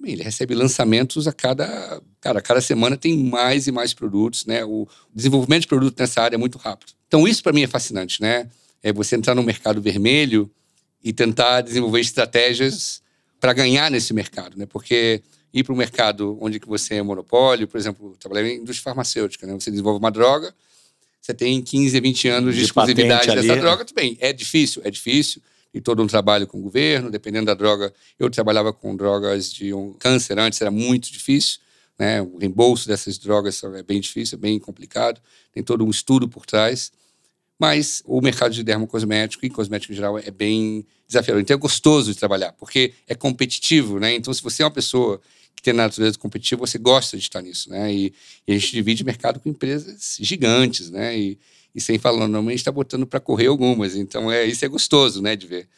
[0.02, 4.64] ele recebe lançamentos a cada, cara, a cada semana tem mais e mais produtos, né?
[4.64, 6.92] O desenvolvimento de produto nessa área é muito rápido.
[7.06, 8.48] Então isso para mim é fascinante, né?
[8.82, 10.50] É você entrar no mercado vermelho
[11.04, 13.02] e tentar desenvolver estratégias
[13.38, 14.66] para ganhar nesse mercado, né?
[14.66, 18.84] Porque ir para um mercado onde que você é monopólio, por exemplo, trabalhar em indústria
[18.84, 19.54] farmacêutica, né?
[19.54, 20.54] Você desenvolve uma droga,
[21.20, 24.16] você tem 15, 20 anos de, de exclusividade dessa ali, droga, tudo bem.
[24.20, 27.92] É difícil, é difícil e todo um trabalho com o governo, dependendo da droga.
[28.18, 31.60] Eu trabalhava com drogas de um câncer antes, era muito difícil.
[31.98, 32.20] Né?
[32.22, 35.20] O reembolso dessas drogas é bem difícil, é bem complicado.
[35.52, 36.90] Tem todo um estudo por trás.
[37.58, 41.42] Mas o mercado de dermocosmético e cosmético em geral é bem desafiador.
[41.42, 44.00] Então é gostoso de trabalhar, porque é competitivo.
[44.00, 44.14] Né?
[44.14, 45.20] Então, se você é uma pessoa
[45.60, 47.68] que tem natureza competitiva, você gosta de estar nisso.
[47.68, 47.92] Né?
[47.92, 48.14] E,
[48.48, 50.90] e a gente divide mercado com empresas gigantes.
[50.90, 51.18] Né?
[51.18, 51.38] E,
[51.74, 53.94] e sem falar nome, a gente está botando para correr algumas.
[53.94, 55.68] Então, é, isso é gostoso né, de ver.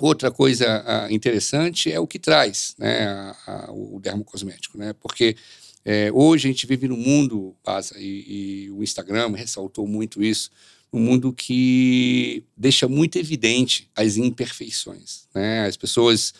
[0.00, 4.92] Outra coisa uh, interessante é o que traz né, a, a, o dermocosmético, né?
[4.92, 5.36] Porque
[5.84, 10.50] é, hoje a gente vive num mundo, Pasa, e, e, o Instagram ressaltou muito isso,
[10.92, 15.28] um mundo que deixa muito evidente as imperfeições.
[15.32, 15.64] Né?
[15.64, 16.34] As pessoas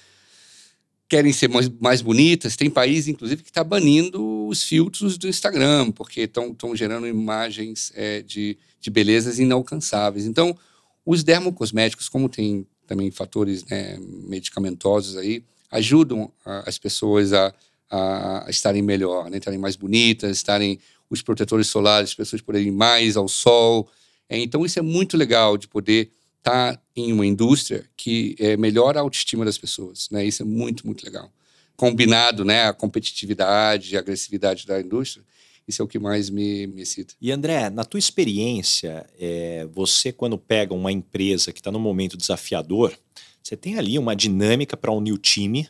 [1.15, 2.57] querem ser mais, mais bonitas.
[2.57, 8.21] Tem país, inclusive, que está banindo os filtros do Instagram, porque estão gerando imagens é,
[8.21, 10.27] de, de belezas inalcançáveis.
[10.27, 10.59] Então,
[11.07, 13.97] os dermocosméticos, como tem também fatores né,
[14.27, 17.55] medicamentosos aí, ajudam a, as pessoas a,
[17.89, 22.73] a, estarem melhor, né, estarem mais bonitas, estarem os protetores solares, as pessoas poderem ir
[22.73, 23.89] mais ao sol.
[24.29, 26.11] É, então, isso é muito legal de poder
[26.45, 30.11] tá em uma indústria que é, melhora a autoestima das pessoas.
[30.11, 30.27] Né?
[30.27, 31.33] Isso é muito, muito legal.
[31.75, 35.25] Combinado né, a competitividade, a agressividade da indústria,
[35.67, 37.15] isso é o que mais me, me excita.
[37.19, 42.15] E André, na tua experiência, é, você quando pega uma empresa que está num momento
[42.15, 42.95] desafiador,
[43.43, 45.67] você tem ali uma dinâmica para unir o time,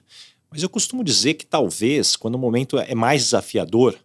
[0.50, 3.96] mas eu costumo dizer que talvez, quando o momento é mais desafiador,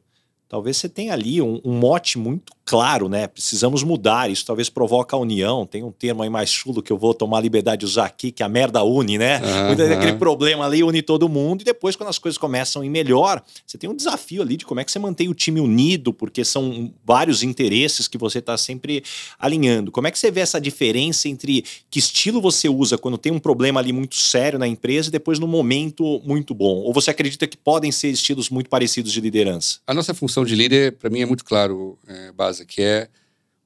[0.48, 3.26] talvez você tenha ali um, um mote muito claro, né?
[3.26, 4.30] Precisamos mudar.
[4.30, 5.66] Isso talvez provoque a união.
[5.66, 8.32] Tem um termo aí mais chulo que eu vou tomar a liberdade de usar aqui,
[8.32, 9.42] que é a merda une, né?
[9.42, 9.94] Uhum.
[9.94, 11.62] Aquele problema ali une todo mundo.
[11.62, 14.68] E depois, quando as coisas começam a ir melhor, você tem um desafio ali de
[14.68, 18.56] como é que você mantém o time unido, porque são vários interesses que você está
[18.56, 19.04] sempre
[19.40, 19.92] alinhando.
[19.92, 23.40] Como é que você vê essa diferença entre que estilo você usa quando tem um
[23.40, 26.76] problema ali muito sério na empresa e depois no momento muito bom?
[26.82, 29.80] Ou você acredita que podem ser estilos muito parecidos de liderança?
[29.88, 33.08] A nossa função de líder, para mim, é muito claro, é, base casa, que é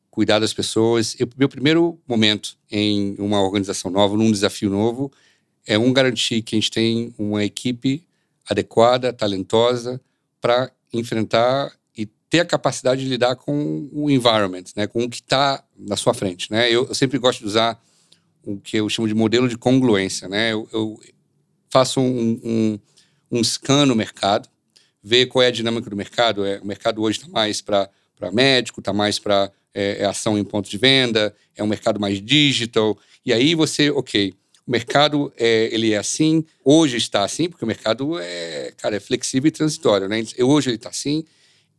[0.09, 1.15] cuidar das pessoas.
[1.19, 5.11] Eu, meu primeiro momento em uma organização nova, num desafio novo,
[5.65, 8.03] é um garantir que a gente tem uma equipe
[8.47, 9.99] adequada, talentosa,
[10.41, 15.17] para enfrentar e ter a capacidade de lidar com o environment, né, com o que
[15.17, 16.51] está na sua frente.
[16.51, 16.69] Né?
[16.69, 17.81] Eu, eu, sempre gosto de usar
[18.45, 20.27] o que eu chamo de modelo de congruência.
[20.27, 20.51] Né?
[20.51, 20.99] Eu, eu
[21.69, 22.79] faço um, um,
[23.31, 24.49] um scan no mercado,
[25.01, 26.45] ver qual é a dinâmica do mercado.
[26.45, 30.37] É, o mercado hoje está mais para para médico, está mais para é, é, ação
[30.37, 32.97] em ponto de venda, é um mercado mais digital.
[33.25, 34.33] E aí você, ok,
[34.65, 38.99] o mercado é, ele é assim, hoje está assim, porque o mercado é, cara, é
[38.99, 40.23] flexível e transitório, né?
[40.39, 41.23] Hoje ele está assim.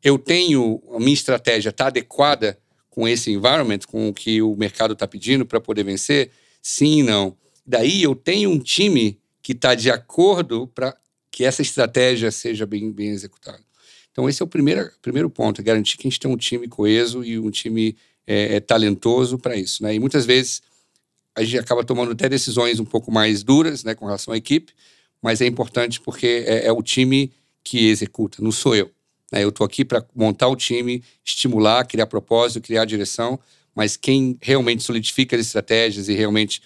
[0.03, 2.59] Eu tenho a minha estratégia está adequada
[2.91, 6.31] com esse environment, com o que o mercado está pedindo para poder vencer?
[6.63, 7.37] Sim, não.
[7.67, 10.97] Daí eu tenho um time que está de acordo para
[11.31, 13.64] que essa estratégia seja bem, bem executada.
[14.15, 16.69] Então, esse é o primeiro, primeiro ponto, é garantir que a gente tem um time
[16.69, 19.83] coeso e um time é, é talentoso para isso.
[19.83, 19.97] Né?
[19.97, 20.63] E muitas vezes
[21.35, 24.73] a gente acaba tomando até decisões um pouco mais duras né, com relação à equipe,
[25.21, 27.33] mas é importante porque é, é o time
[27.65, 28.89] que executa, não sou eu.
[29.33, 29.43] Né?
[29.43, 33.37] Eu estou aqui para montar o time, estimular, criar propósito, criar direção,
[33.75, 36.63] mas quem realmente solidifica as estratégias e realmente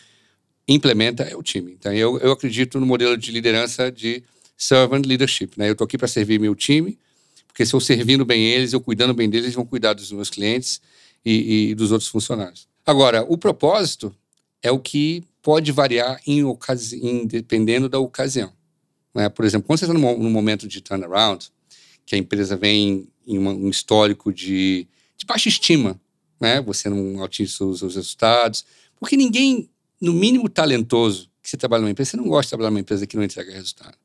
[0.69, 1.73] implementa é o time.
[1.73, 4.23] Então, eu, eu acredito no modelo de liderança de
[4.55, 5.53] servant leadership.
[5.57, 5.71] Né?
[5.71, 6.99] Eu estou aqui para servir meu time,
[7.59, 10.31] porque se eu servindo bem eles, eu cuidando bem deles, eles vão cuidar dos meus
[10.31, 10.81] clientes
[11.25, 12.69] e, e dos outros funcionários.
[12.87, 14.15] Agora, o propósito
[14.63, 16.41] é o que pode variar em,
[17.03, 18.53] em dependendo da ocasião.
[19.13, 19.29] Né?
[19.29, 21.51] Por exemplo, quando você está num, momento de turnaround,
[22.07, 26.01] que a empresa vem em uma, um histórico de, de baixa estima,
[26.41, 26.61] né?
[26.61, 28.65] você não atinge os seus resultados,
[29.01, 29.69] porque ninguém,
[30.01, 33.05] no mínimo talentoso, que você trabalha numa empresa, você não gosta de trabalhar numa empresa
[33.05, 33.99] que não entrega resultado.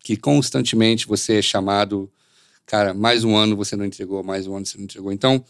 [0.00, 2.10] Que constantemente você é chamado,
[2.66, 5.12] cara, mais um ano você não entregou, mais um ano você não entregou.
[5.12, 5.42] Então,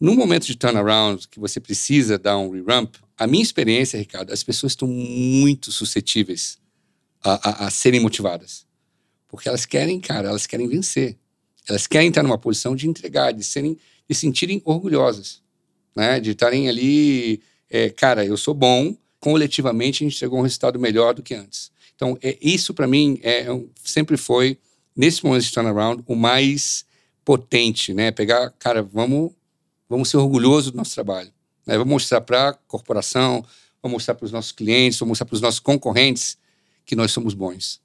[0.00, 4.42] no momento de turnaround, que você precisa dar um re-ramp, a minha experiência, Ricardo, as
[4.42, 6.58] pessoas estão muito suscetíveis
[7.22, 8.66] a, a, a serem motivadas.
[9.28, 11.16] Porque elas querem, cara, elas querem vencer.
[11.68, 15.40] Elas querem estar numa posição de entregar, de serem, de sentirem orgulhosas,
[15.96, 16.20] né?
[16.20, 20.78] De estarem ali, é, cara, eu sou bom, coletivamente a gente chegou a um resultado
[20.78, 21.72] melhor do que antes.
[21.96, 23.46] Então, é, isso para mim é,
[23.82, 24.58] sempre foi,
[24.96, 26.84] nesse momento de turnaround, o mais
[27.24, 28.10] potente, né?
[28.10, 29.32] Pegar, cara, vamos,
[29.88, 31.32] vamos ser orgulhosos do nosso trabalho.
[31.66, 31.76] Né?
[31.78, 33.44] Vamos mostrar para a corporação,
[33.82, 36.36] vamos mostrar para os nossos clientes, vamos mostrar para os nossos concorrentes
[36.84, 37.80] que nós somos bons.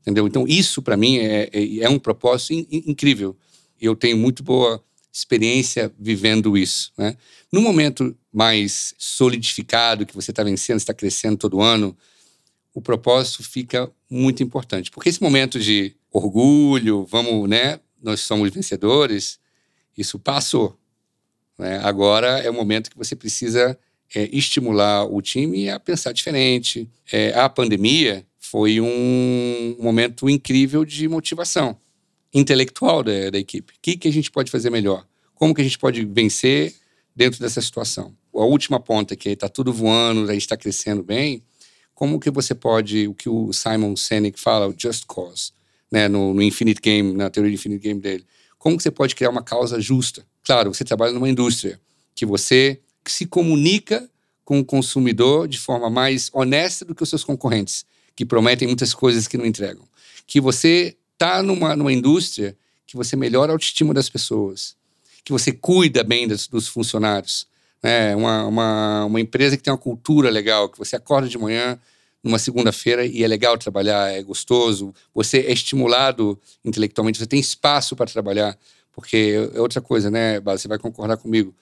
[0.00, 0.26] Entendeu?
[0.26, 3.36] Então, isso para mim é, é, é, um propósito in, in, incrível.
[3.80, 6.92] Eu tenho muito boa experiência vivendo isso.
[6.96, 7.16] Né?
[7.52, 11.96] No momento mais solidificado, que você está vencendo, está crescendo todo ano,
[12.74, 14.90] o propósito fica muito importante.
[14.90, 17.80] Porque esse momento de orgulho, vamos, né?
[18.02, 19.38] Nós somos vencedores,
[19.96, 20.78] isso passou.
[21.58, 21.78] Né?
[21.82, 23.78] Agora é o momento que você precisa
[24.14, 26.88] é, estimular o time a pensar diferente.
[27.12, 31.76] É, a pandemia foi um momento incrível de motivação
[32.32, 33.74] intelectual da, da equipe.
[33.74, 35.06] O que, que a gente pode fazer melhor?
[35.34, 36.74] Como que a gente pode vencer
[37.14, 38.14] dentro dessa situação?
[38.34, 41.42] A última ponta, que está tudo voando, a gente está crescendo bem,
[42.00, 45.52] como que você pode, o que o Simon Sinek fala, o just cause,
[45.92, 48.24] né, no, no Infinite Game, na teoria do Infinite Game dele,
[48.58, 50.26] como que você pode criar uma causa justa?
[50.42, 51.78] Claro, você trabalha numa indústria
[52.14, 54.08] que você se comunica
[54.46, 57.84] com o consumidor de forma mais honesta do que os seus concorrentes
[58.16, 59.84] que prometem muitas coisas que não entregam.
[60.26, 64.74] Que você está numa, numa indústria que você melhora a autoestima das pessoas,
[65.22, 67.46] que você cuida bem dos funcionários.
[67.82, 68.14] Né?
[68.14, 71.78] Uma, uma, uma empresa que tem uma cultura legal, que você acorda de manhã
[72.22, 77.96] numa segunda-feira e é legal trabalhar, é gostoso, você é estimulado intelectualmente, você tem espaço
[77.96, 78.58] para trabalhar,
[78.92, 81.54] porque é outra coisa, né, Você vai concordar comigo.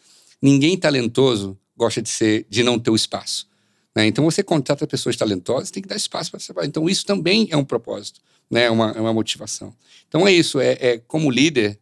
[0.42, 3.46] Ninguém talentoso gosta de ser, de não ter o espaço.
[3.94, 4.06] Né?
[4.06, 6.68] Então, você contrata pessoas talentosas, tem que dar espaço para trabalhar.
[6.68, 8.68] Então, isso também é um propósito, né?
[8.68, 9.74] uma, é uma motivação.
[10.08, 10.60] Então, é isso.
[10.60, 11.78] É, é como líder,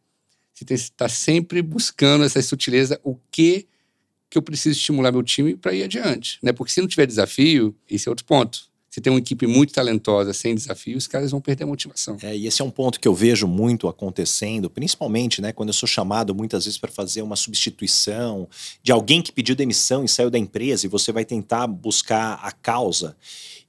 [0.53, 3.67] você está sempre buscando essa sutileza, o que
[4.31, 6.53] que eu preciso estimular meu time para ir adiante, né?
[6.53, 8.67] Porque se não tiver desafio, esse é outro ponto.
[8.97, 12.17] Você tem uma equipe muito talentosa, sem desafio, os caras vão perder a motivação.
[12.23, 15.75] É, e esse é um ponto que eu vejo muito acontecendo, principalmente né, quando eu
[15.75, 18.49] sou chamado muitas vezes para fazer uma substituição
[18.83, 22.51] de alguém que pediu demissão e saiu da empresa e você vai tentar buscar a
[22.51, 23.15] causa.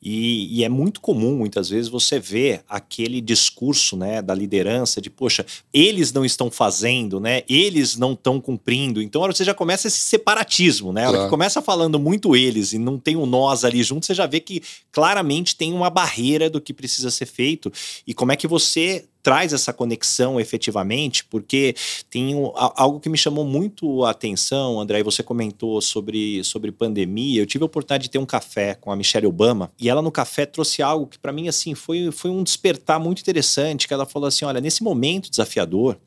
[0.01, 5.10] E, e, é muito comum, muitas vezes, você ver aquele discurso né, da liderança de,
[5.10, 7.41] poxa, eles não estão fazendo, né?
[7.49, 9.01] Eles não estão cumprindo.
[9.01, 11.05] Então, você já começa esse separatismo, né?
[11.05, 14.13] A hora que começa falando muito eles e não tem um nós ali junto, você
[14.13, 17.71] já vê que claramente tem uma barreira do que precisa ser feito
[18.05, 21.75] e como é que você traz essa conexão efetivamente, porque
[22.09, 27.41] tem algo que me chamou muito a atenção, André, você comentou sobre, sobre pandemia.
[27.41, 30.13] Eu tive a oportunidade de ter um café com a Michelle Obama e ela no
[30.13, 34.05] café trouxe algo que para mim assim foi, foi um despertar muito interessante, que ela
[34.05, 35.97] falou assim, olha, nesse momento desafiador,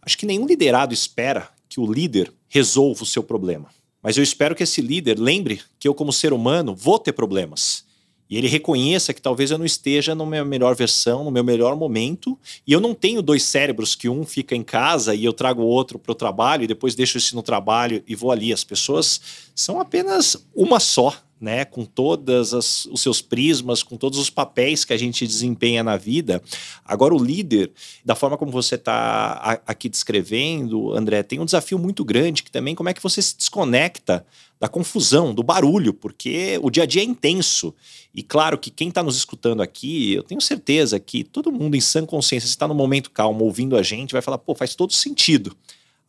[0.00, 3.68] acho que nenhum liderado espera que o líder resolva o seu problema.
[4.02, 7.84] Mas eu espero que esse líder lembre que eu como ser humano vou ter problemas
[8.32, 11.76] e ele reconheça que talvez eu não esteja na minha melhor versão, no meu melhor
[11.76, 15.60] momento, e eu não tenho dois cérebros que um fica em casa e eu trago
[15.60, 18.50] o outro para o trabalho e depois deixo esse no trabalho e vou ali.
[18.50, 19.20] As pessoas
[19.54, 24.92] são apenas uma só, né, com todos os seus prismas, com todos os papéis que
[24.92, 26.40] a gente desempenha na vida.
[26.84, 27.72] Agora, o líder,
[28.04, 32.76] da forma como você está aqui descrevendo, André, tem um desafio muito grande que também
[32.76, 34.24] como é que você se desconecta
[34.60, 37.74] da confusão, do barulho, porque o dia a dia é intenso.
[38.14, 41.80] E claro que quem está nos escutando aqui, eu tenho certeza que todo mundo em
[41.80, 44.92] sã consciência, se está no momento calmo ouvindo a gente, vai falar, pô, faz todo
[44.92, 45.56] sentido.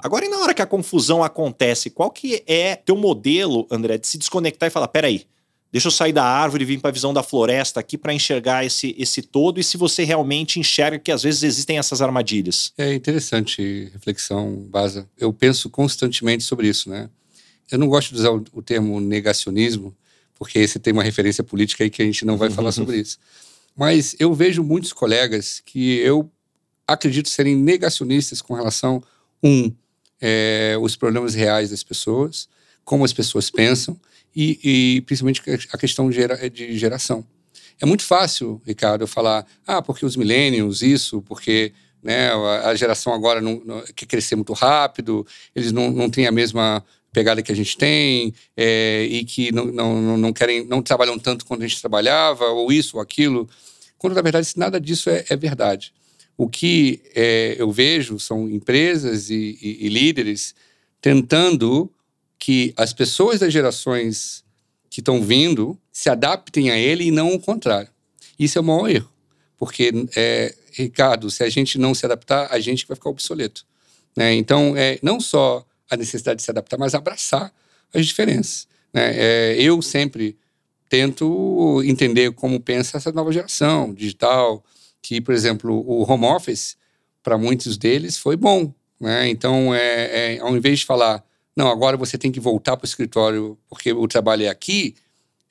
[0.03, 4.05] Agora, e na hora que a confusão acontece, qual que é teu modelo, André, de
[4.05, 5.25] se desconectar e falar, peraí,
[5.71, 8.65] deixa eu sair da árvore e vir para a visão da floresta aqui para enxergar
[8.65, 12.73] esse, esse todo e se você realmente enxerga que às vezes existem essas armadilhas?
[12.77, 15.07] É interessante reflexão, Baza.
[15.17, 17.09] Eu penso constantemente sobre isso, né?
[17.71, 19.95] Eu não gosto de usar o, o termo negacionismo,
[20.37, 23.17] porque você tem uma referência política aí que a gente não vai falar sobre isso.
[23.73, 26.29] Mas eu vejo muitos colegas que eu
[26.85, 29.01] acredito serem negacionistas com relação,
[29.41, 29.73] um,
[30.25, 32.47] é, os problemas reais das pessoas,
[32.85, 33.99] como as pessoas pensam
[34.33, 37.25] e, e principalmente a questão de, gera, de geração.
[37.81, 42.31] É muito fácil, Ricardo, eu falar, ah, porque os millennials, isso, porque né,
[42.63, 46.81] a geração agora não, não, quer crescer muito rápido, eles não, não têm a mesma
[47.11, 51.45] pegada que a gente tem é, e que não, não, não querem, não trabalham tanto
[51.45, 53.49] quanto a gente trabalhava, ou isso ou aquilo,
[53.97, 55.93] quando na verdade nada disso é, é verdade.
[56.37, 60.55] O que é, eu vejo são empresas e, e, e líderes
[60.99, 61.91] tentando
[62.39, 64.43] que as pessoas das gerações
[64.89, 67.89] que estão vindo se adaptem a ele e não o contrário.
[68.37, 69.09] Isso é o maior erro.
[69.57, 73.65] Porque, é, Ricardo, se a gente não se adaptar, a gente vai ficar obsoleto.
[74.15, 74.33] Né?
[74.33, 77.53] Então, é, não só a necessidade de se adaptar, mas abraçar
[77.93, 78.67] as diferenças.
[78.93, 79.13] Né?
[79.15, 80.37] É, eu sempre
[80.89, 84.63] tento entender como pensa essa nova geração digital,
[85.03, 86.77] que, por exemplo, o home office,
[87.21, 88.73] para muitos deles, foi bom.
[88.99, 89.29] Né?
[89.29, 91.23] Então, é, é, ao invés de falar,
[91.55, 94.95] não, agora você tem que voltar para o escritório porque o trabalho é aqui,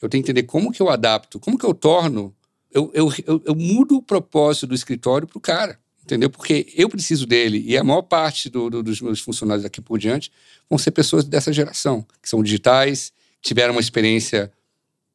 [0.01, 2.35] eu tenho que entender como que eu adapto, como que eu torno,
[2.73, 6.31] eu, eu, eu, eu mudo o propósito do escritório para o cara, entendeu?
[6.31, 9.99] Porque eu preciso dele e a maior parte do, do, dos meus funcionários daqui por
[9.99, 10.33] diante
[10.69, 13.12] vão ser pessoas dessa geração, que são digitais,
[13.43, 14.51] tiveram uma experiência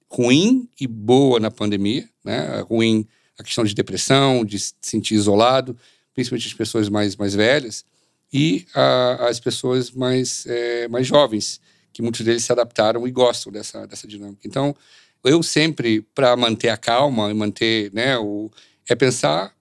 [0.10, 2.62] ruim e boa na pandemia, né?
[2.70, 3.06] Ruim
[3.38, 5.78] a questão de depressão, de se sentir isolado,
[6.14, 7.86] principalmente as pessoas mais, mais velhas,
[8.34, 11.62] e a, as pessoas mais, é, mais jovens,
[11.94, 14.42] que muitos deles se adaptaram e gostam dessa, dessa dinâmica.
[14.46, 14.76] Então,
[15.24, 18.52] eu sempre, para manter a calma e manter, né, o,
[18.88, 19.54] é pensar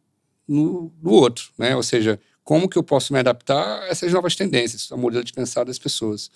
[0.46, 1.74] no, no outro, né?
[1.74, 5.32] Ou seja, como que eu posso me adaptar a essas novas tendências, ao modelo de
[5.32, 6.30] pensar das pessoas.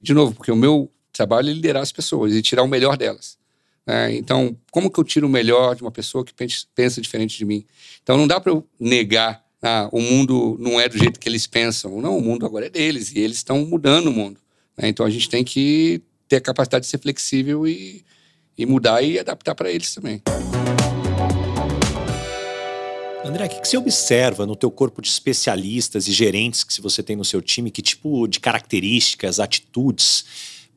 [0.00, 3.36] De novo, porque o meu trabalho é liderar as pessoas e tirar o melhor delas.
[3.86, 4.16] Né?
[4.16, 6.32] Então, como que eu tiro o melhor de uma pessoa que
[6.74, 7.64] pensa diferente de mim?
[8.02, 11.46] Então, não dá para eu negar, ah, o mundo não é do jeito que eles
[11.46, 12.00] pensam.
[12.00, 14.40] Não, o mundo agora é deles e eles estão mudando o mundo.
[14.76, 14.88] Né?
[14.88, 18.04] Então, a gente tem que ter a capacidade de ser flexível e,
[18.56, 20.22] e mudar e adaptar para eles também.
[23.24, 27.16] André, o que você observa no teu corpo de especialistas e gerentes que você tem
[27.16, 27.70] no seu time?
[27.70, 30.24] Que tipo de características, atitudes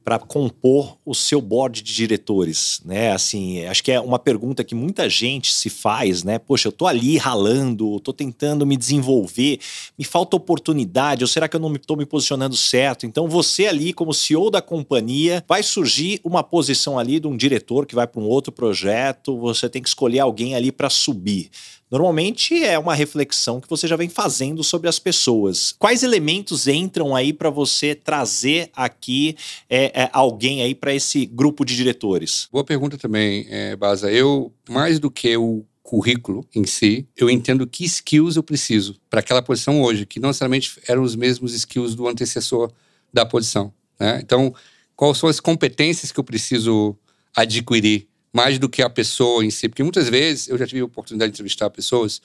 [0.04, 3.12] para compor o seu board de diretores, né?
[3.12, 6.38] Assim, acho que é uma pergunta que muita gente se faz, né?
[6.38, 9.60] Poxa, eu tô ali ralando, tô tentando me desenvolver,
[9.98, 13.06] me falta oportunidade, ou será que eu não estou me, posicionando certo?
[13.06, 17.86] Então, você ali, como CEO da companhia, vai surgir uma posição ali de um diretor
[17.86, 21.50] que vai para um outro projeto, você tem que escolher alguém ali para subir.
[21.94, 25.76] Normalmente é uma reflexão que você já vem fazendo sobre as pessoas.
[25.78, 29.38] Quais elementos entram aí para você trazer aqui
[29.70, 32.48] é, é, alguém aí para esse grupo de diretores?
[32.52, 34.12] Boa pergunta também, é, Baza.
[34.12, 39.20] Eu, mais do que o currículo em si, eu entendo que skills eu preciso para
[39.20, 42.72] aquela posição hoje, que não necessariamente eram os mesmos skills do antecessor
[43.14, 43.72] da posição.
[44.00, 44.20] Né?
[44.20, 44.52] Então,
[44.96, 46.98] quais são as competências que eu preciso
[47.36, 49.70] adquirir mais do que a pessoa em si.
[49.70, 52.22] Porque muitas vezes eu já tive a oportunidade de entrevistar pessoas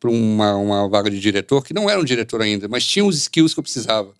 [0.00, 3.16] para uma, uma vaga de diretor que não era um diretor ainda, mas tinham os
[3.16, 4.12] skills que eu precisava.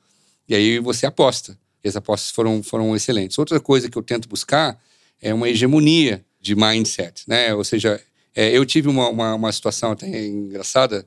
[0.49, 1.59] E aí você aposta.
[1.83, 3.39] E as apostas foram, foram excelentes.
[3.39, 4.81] Outra coisa que eu tento buscar
[5.21, 7.55] é uma hegemonia de mindset, né?
[7.55, 8.01] Ou seja,
[8.35, 11.07] é, eu tive uma, uma, uma, situação até engraçada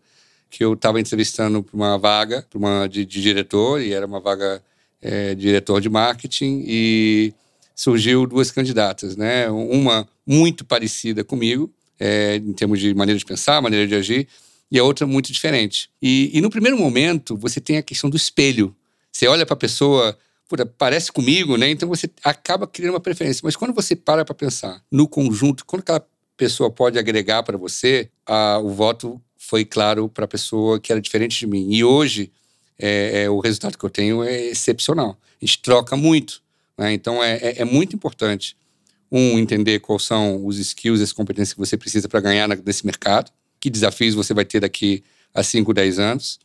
[0.50, 4.64] que eu estava entrevistando para uma vaga uma, de, de, diretor e era uma vaga
[5.02, 7.34] é, de diretor de marketing e
[7.80, 9.50] surgiu duas candidatas, né?
[9.50, 14.28] Uma muito parecida comigo, é, em termos de maneira de pensar, maneira de agir,
[14.70, 15.89] e a outra muito diferente.
[16.02, 18.76] E, e no primeiro momento, você tem a questão do espelho.
[19.10, 20.18] Você olha para a pessoa,
[20.50, 21.70] puta, parece comigo, né?
[21.70, 23.39] Então você acaba criando uma preferência.
[23.46, 28.10] Mas quando você para para pensar no conjunto, quando aquela pessoa pode agregar para você,
[28.26, 31.70] a, o voto foi claro para a pessoa que era diferente de mim.
[31.72, 32.30] E hoje,
[32.78, 35.18] é, é, o resultado que eu tenho é excepcional.
[35.42, 36.42] A gente troca muito.
[36.80, 36.94] Né?
[36.94, 38.56] Então, é, é, é, muito importante,
[39.12, 43.30] um, entender quais são os skills, as competências que você precisa para ganhar nesse mercado,
[43.60, 46.39] que desafios você vai ter daqui a 5, 10 anos,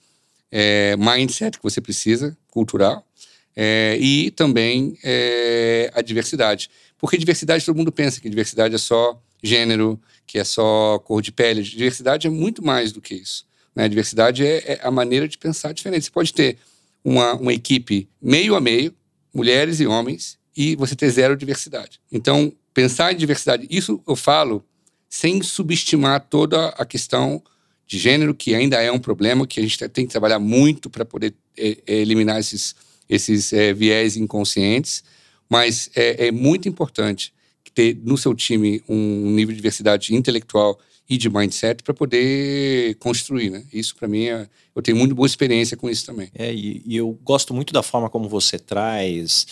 [0.50, 3.06] é, mindset que você precisa, cultural,
[3.54, 6.68] é, e também é, a diversidade.
[6.98, 11.30] Porque diversidade, todo mundo pensa que diversidade é só gênero, que é só cor de
[11.30, 11.62] pele.
[11.62, 13.46] Diversidade é muito mais do que isso.
[13.72, 13.88] Né?
[13.88, 16.06] Diversidade é, é a maneira de pensar diferente.
[16.06, 16.58] Você pode ter
[17.04, 18.92] uma, uma equipe meio a meio,
[19.34, 22.00] mulheres e homens, e você ter zero diversidade.
[22.10, 24.64] Então, pensar em diversidade, isso eu falo
[25.08, 27.42] sem subestimar toda a questão
[27.86, 31.04] de gênero, que ainda é um problema, que a gente tem que trabalhar muito para
[31.04, 32.74] poder é, é, eliminar esses,
[33.08, 35.04] esses é, viés inconscientes,
[35.48, 37.34] mas é, é, muito importante
[37.74, 40.78] ter no seu time um nível de diversidade intelectual
[41.08, 43.64] e de mindset para poder construir, né?
[43.72, 46.30] Isso para mim é, eu tenho muito boa experiência com isso também.
[46.34, 49.46] É, e, e, eu gosto muito da forma como você traz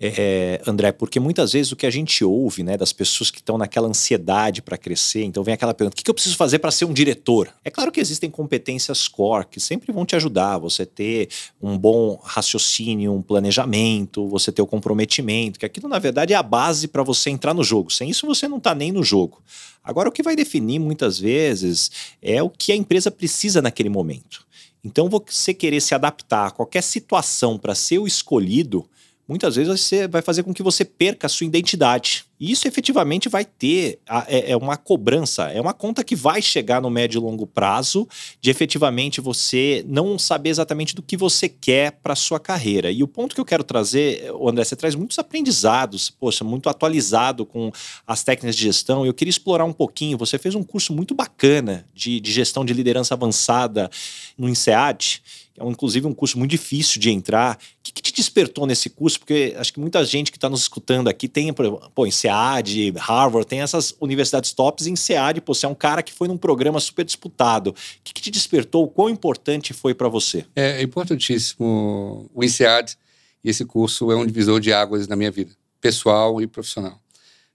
[0.00, 3.58] é, André, porque muitas vezes o que a gente ouve né, das pessoas que estão
[3.58, 6.84] naquela ansiedade para crescer, então vem aquela pergunta: o que eu preciso fazer para ser
[6.84, 7.52] um diretor?
[7.64, 11.28] É claro que existem competências core que sempre vão te ajudar, você ter
[11.60, 16.42] um bom raciocínio, um planejamento, você ter o comprometimento, que aquilo na verdade é a
[16.44, 17.92] base para você entrar no jogo.
[17.92, 19.42] Sem isso você não está nem no jogo.
[19.82, 21.90] Agora, o que vai definir muitas vezes
[22.22, 24.46] é o que a empresa precisa naquele momento.
[24.84, 28.88] Então, você querer se adaptar a qualquer situação para ser o escolhido
[29.28, 32.24] muitas vezes você vai fazer com que você perca a sua identidade.
[32.40, 33.98] E isso efetivamente vai ter
[34.28, 38.08] é, é, uma cobrança, é uma conta que vai chegar no médio e longo prazo
[38.40, 42.92] de efetivamente você não saber exatamente do que você quer para sua carreira.
[42.92, 47.44] E o ponto que eu quero trazer, André, você traz muitos aprendizados, poxa, muito atualizado
[47.44, 47.72] com
[48.06, 49.04] as técnicas de gestão.
[49.04, 50.16] Eu queria explorar um pouquinho.
[50.16, 53.90] Você fez um curso muito bacana de, de gestão de liderança avançada
[54.38, 55.22] no INSEAD
[55.58, 57.56] é um, inclusive um curso muito difícil de entrar.
[57.56, 59.18] O que, que te despertou nesse curso?
[59.18, 63.46] Porque acho que muita gente que está nos escutando aqui tem, pô, em SEAD, Harvard,
[63.46, 66.78] tem essas universidades tops em SEAD, pô, você é um cara que foi num programa
[66.80, 67.70] super disputado.
[67.70, 68.88] O que, que te despertou?
[68.88, 70.44] Quão importante foi para você?
[70.54, 72.96] É, é importantíssimo o INSEAD
[73.42, 77.00] e esse curso é um divisor de águas na minha vida, pessoal e profissional.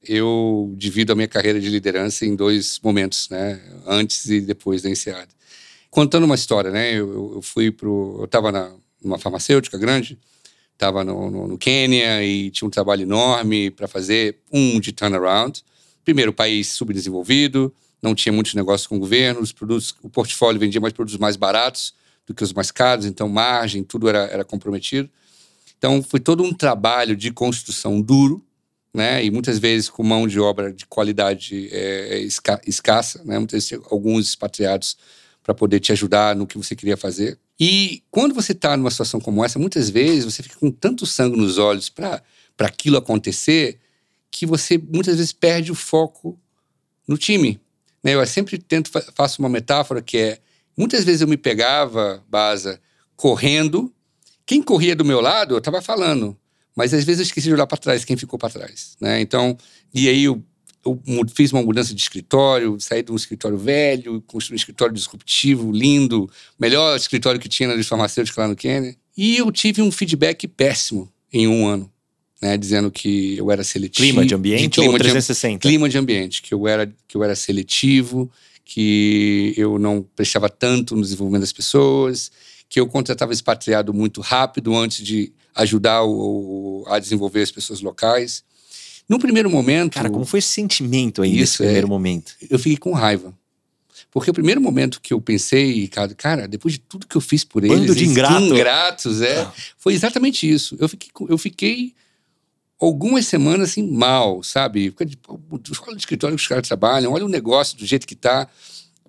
[0.05, 3.61] Eu divido a minha carreira de liderança em dois momentos, né?
[3.87, 5.29] Antes e depois da INSEAD
[5.93, 6.91] contando uma história, né?
[6.91, 8.15] Eu, eu fui pro.
[8.17, 10.17] Eu estava numa farmacêutica grande,
[10.71, 15.63] estava no, no, no Quênia e tinha um trabalho enorme para fazer um de turnaround.
[16.03, 17.71] Primeiro, país subdesenvolvido,
[18.01, 21.35] não tinha muitos negócios com o governo, os produtos, o portfólio vendia mais produtos mais
[21.35, 21.93] baratos
[22.25, 25.07] do que os mais caros, então margem, tudo era, era comprometido.
[25.77, 28.43] Então, foi todo um trabalho de construção duro,
[28.91, 29.23] né?
[29.23, 33.37] E muitas vezes com mão de obra de qualidade é, esca escassa, né?
[33.37, 34.97] Muitas vezes alguns expatriados
[35.43, 37.37] para poder te ajudar no que você queria fazer.
[37.59, 41.37] E quando você está numa situação como essa, muitas vezes você fica com tanto sangue
[41.37, 42.23] nos olhos para
[42.59, 43.77] aquilo acontecer
[44.31, 46.39] que você muitas vezes perde o foco
[47.07, 47.59] no time.
[48.01, 48.15] Né?
[48.15, 50.39] Eu sempre tento faço uma metáfora que é
[50.75, 52.79] muitas vezes eu me pegava, Baza,
[53.15, 53.93] correndo.
[54.45, 56.37] Quem corria do meu lado, eu estava falando,
[56.75, 59.21] mas às vezes eu esqueci de olhar para trás, quem ficou para trás, né?
[59.21, 59.57] Então,
[59.93, 60.43] e aí eu
[60.85, 60.99] eu
[61.33, 66.29] fiz uma mudança de escritório, saí de um escritório velho, construí um escritório disruptivo, lindo,
[66.59, 68.95] melhor escritório que tinha na farmacêutica lá no Quênia.
[69.15, 71.89] E eu tive um feedback péssimo em um ano,
[72.41, 74.05] né, dizendo que eu era seletivo.
[74.05, 75.53] Clima de ambiente de clima ou 360?
[75.53, 78.29] De, clima de ambiente, que eu era, que eu era seletivo,
[78.65, 82.31] que eu não prestava tanto no desenvolvimento das pessoas,
[82.67, 88.43] que eu contratava expatriado muito rápido antes de ajudar o, a desenvolver as pessoas locais.
[89.07, 89.93] No primeiro momento.
[89.93, 92.33] Cara, como foi esse sentimento aí nesse primeiro é, momento?
[92.49, 93.33] Eu fiquei com raiva.
[94.11, 97.43] Porque o primeiro momento que eu pensei, cara, cara depois de tudo que eu fiz
[97.43, 98.43] por eles, Bando de ingrato.
[98.43, 99.51] ingratos, é, ah.
[99.77, 100.77] foi exatamente isso.
[100.79, 101.95] Eu fiquei, eu fiquei
[102.79, 104.93] algumas semanas assim mal, sabe?
[104.99, 108.47] Olha o escritório que os caras trabalham, olha o negócio do jeito que tá.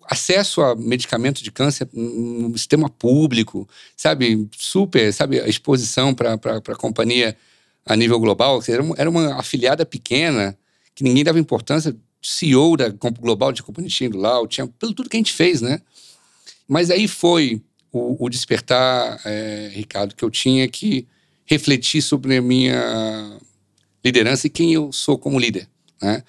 [0.07, 3.67] Acesso a medicamento de câncer no sistema público,
[3.97, 4.49] sabe?
[4.55, 5.41] Super, sabe?
[5.41, 7.35] A exposição para a companhia
[7.85, 10.57] a nível global, era uma, era uma afiliada pequena,
[10.95, 15.17] que ninguém dava importância, CEO da Global de Companhia indo lá, tinha pelo tudo que
[15.17, 15.81] a gente fez, né?
[16.67, 17.61] Mas aí foi
[17.93, 21.07] o, o despertar, é, Ricardo, que eu tinha que
[21.45, 23.39] refletir sobre a minha
[24.03, 25.69] liderança e quem eu sou como líder,
[26.01, 26.23] né?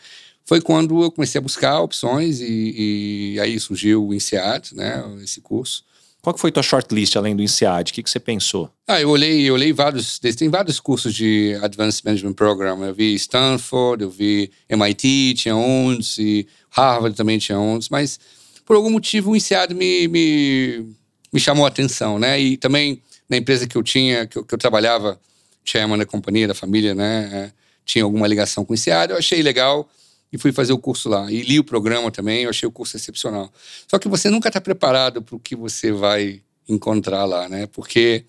[0.44, 5.04] Foi quando eu comecei a buscar opções e, e aí surgiu o INSEAD, né?
[5.24, 5.84] Esse curso.
[6.26, 7.92] Qual que foi tua shortlist além do INSEAD?
[7.92, 8.68] O que, que você pensou?
[8.88, 12.84] Ah, eu olhei, eu olhei vários, tem vários cursos de Advanced Management Program.
[12.84, 18.20] Eu vi Stanford, eu vi MIT, tinha uns, e Harvard também tinha uns, mas
[18.66, 20.96] por algum motivo o INSEAD me, me,
[21.32, 22.42] me chamou a atenção, né?
[22.42, 23.00] E também
[23.30, 25.20] na empresa que eu tinha, que eu, que eu trabalhava,
[25.64, 27.30] chairman da companhia, da família, né?
[27.32, 27.52] É,
[27.86, 29.88] tinha alguma ligação com o INSEAD, eu achei legal
[30.36, 31.32] e fui fazer o curso lá.
[31.32, 33.52] E li o programa também, eu achei o curso excepcional.
[33.88, 37.68] Só que você nunca está preparado para o que você vai encontrar lá, né?
[37.68, 38.26] Porque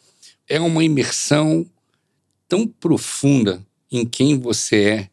[0.49, 1.69] é uma imersão
[2.49, 5.11] tão profunda em quem você é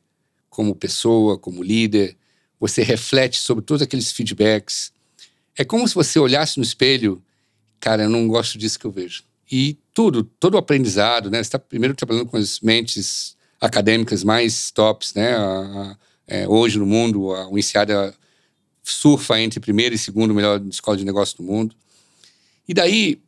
[0.52, 2.16] como pessoa, como líder.
[2.60, 4.94] Você reflete sobre todos aqueles feedbacks.
[5.58, 7.24] É como se você olhasse no espelho,
[7.80, 9.24] cara, eu não gosto disso que eu vejo.
[9.52, 11.40] E tudo, todo o aprendizado, né?
[11.40, 15.34] Você está primeiro trabalhando com as mentes acadêmicas mais tops, né?
[15.36, 17.92] A, é, hoje no mundo, o INSEAD
[18.84, 21.76] surfa entre primeiro e segundo melhor escola de negócio do mundo.
[22.68, 23.22] E daí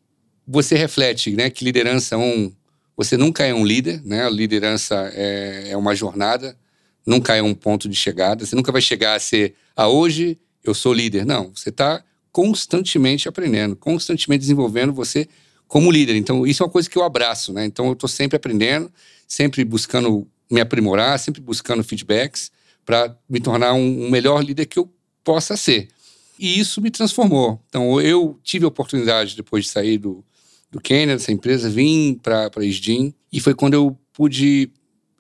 [0.47, 2.51] você reflete né, que liderança, um,
[2.95, 4.25] você nunca é um líder, né?
[4.25, 6.57] A liderança é, é uma jornada,
[7.05, 8.45] nunca é um ponto de chegada.
[8.45, 11.25] Você nunca vai chegar a ser, ah, hoje eu sou líder.
[11.25, 15.27] Não, você está constantemente aprendendo, constantemente desenvolvendo você
[15.67, 16.15] como líder.
[16.15, 17.65] Então, isso é uma coisa que eu abraço, né?
[17.65, 18.91] Então, eu estou sempre aprendendo,
[19.27, 22.51] sempre buscando me aprimorar, sempre buscando feedbacks
[22.85, 24.91] para me tornar um, um melhor líder que eu
[25.23, 25.89] possa ser.
[26.37, 27.61] E isso me transformou.
[27.67, 30.23] Então, eu tive a oportunidade, depois de sair do,
[30.69, 34.69] do Kenya, dessa empresa, vim para a SDIN, e foi quando eu pude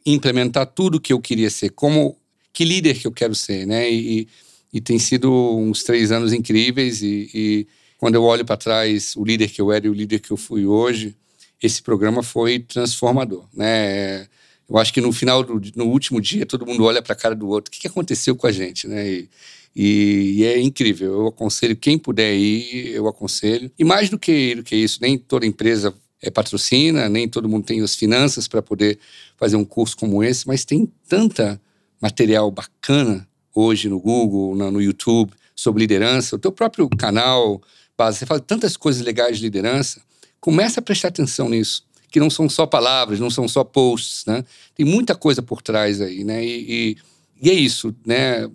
[0.05, 2.17] implementar tudo que eu queria ser, como
[2.53, 3.91] que líder que eu quero ser, né?
[3.91, 4.27] E,
[4.71, 9.23] e tem sido uns três anos incríveis e, e quando eu olho para trás o
[9.23, 11.15] líder que eu era e o líder que eu fui hoje,
[11.61, 14.27] esse programa foi transformador, né?
[14.67, 17.35] Eu acho que no final, do, no último dia, todo mundo olha para a cara
[17.35, 17.69] do outro.
[17.69, 19.07] O que, aconteceu com a gente, né?
[19.07, 19.29] E,
[19.75, 21.13] e, e, é incrível.
[21.13, 23.71] Eu aconselho quem puder ir, eu aconselho.
[23.77, 27.65] E mais do que, do que isso, nem toda empresa é, patrocina, nem todo mundo
[27.65, 28.97] tem as finanças para poder
[29.37, 31.61] fazer um curso como esse, mas tem tanta
[32.01, 36.35] material bacana hoje no Google, no, no YouTube, sobre liderança.
[36.35, 37.61] O teu próprio canal,
[37.97, 40.01] base, você fala tantas coisas legais de liderança.
[40.39, 41.83] Começa a prestar atenção nisso,
[42.15, 44.45] que não são só palavras, não são só posts, né?
[44.73, 46.41] Tem muita coisa por trás aí, né?
[46.45, 46.97] E, e,
[47.41, 48.49] e é isso, né?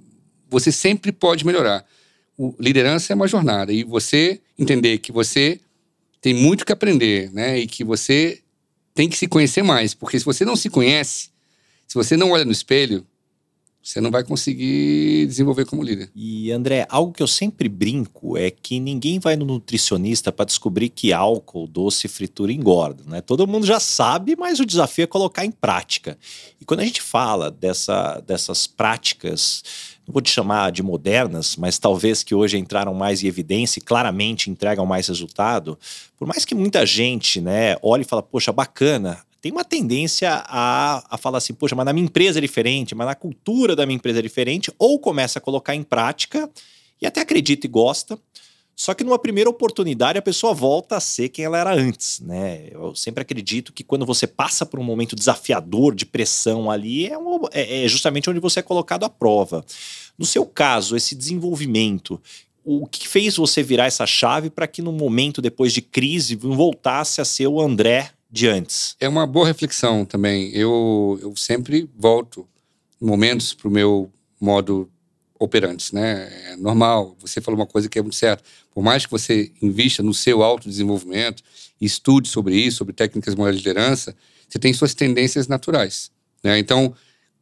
[0.48, 1.84] Você sempre pode melhorar.
[2.38, 5.60] O, liderança é uma jornada e você entender que você
[6.22, 7.58] tem muito que aprender, né?
[7.58, 8.40] E que você
[8.94, 11.28] tem que se conhecer mais, porque se você não se conhece,
[11.86, 13.06] se você não olha no espelho,
[13.82, 16.10] você não vai conseguir desenvolver como líder.
[16.14, 20.90] E André, algo que eu sempre brinco é que ninguém vai no nutricionista para descobrir
[20.90, 23.20] que álcool, doce, fritura engorda, né?
[23.20, 26.18] Todo mundo já sabe, mas o desafio é colocar em prática.
[26.60, 29.62] E quando a gente fala dessa, dessas práticas,
[30.06, 33.82] não vou te chamar de modernas, mas talvez que hoje entraram mais em evidência e
[33.82, 35.78] claramente entregam mais resultado,
[36.18, 41.04] por mais que muita gente, né, olhe e fala, poxa, bacana, tem uma tendência a,
[41.08, 43.96] a falar assim, poxa, mas na minha empresa é diferente, mas na cultura da minha
[43.96, 46.48] empresa é diferente, ou começa a colocar em prática
[47.00, 48.18] e até acredita e gosta,
[48.80, 52.68] só que numa primeira oportunidade a pessoa volta a ser quem ela era antes, né?
[52.70, 57.18] Eu sempre acredito que quando você passa por um momento desafiador de pressão ali, é,
[57.18, 59.62] uma, é, é justamente onde você é colocado à prova.
[60.16, 62.18] No seu caso, esse desenvolvimento,
[62.64, 67.20] o que fez você virar essa chave para que no momento depois de crise voltasse
[67.20, 68.96] a ser o André de antes?
[69.00, 70.50] É uma boa reflexão também.
[70.54, 72.46] Eu, eu sempre volto
[73.00, 74.90] momentos para o meu modo
[75.38, 76.52] operantes, né?
[76.52, 77.16] É normal.
[77.20, 78.44] Você falou uma coisa que é muito certa.
[78.70, 81.42] Por mais que você invista no seu autodesenvolvimento,
[81.80, 84.14] estude sobre isso, sobre técnicas de liderança,
[84.48, 86.10] você tem suas tendências naturais.
[86.44, 86.58] Né?
[86.58, 86.94] Então,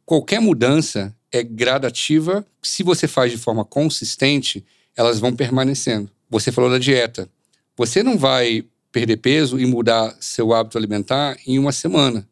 [0.05, 2.45] qualquer mudança é gradativa.
[2.61, 4.65] Se você faz de forma consistente,
[4.95, 6.09] elas vão permanecendo.
[6.29, 7.29] Você falou da dieta.
[7.75, 12.27] Você não vai perder peso e mudar seu hábito alimentar em uma semana.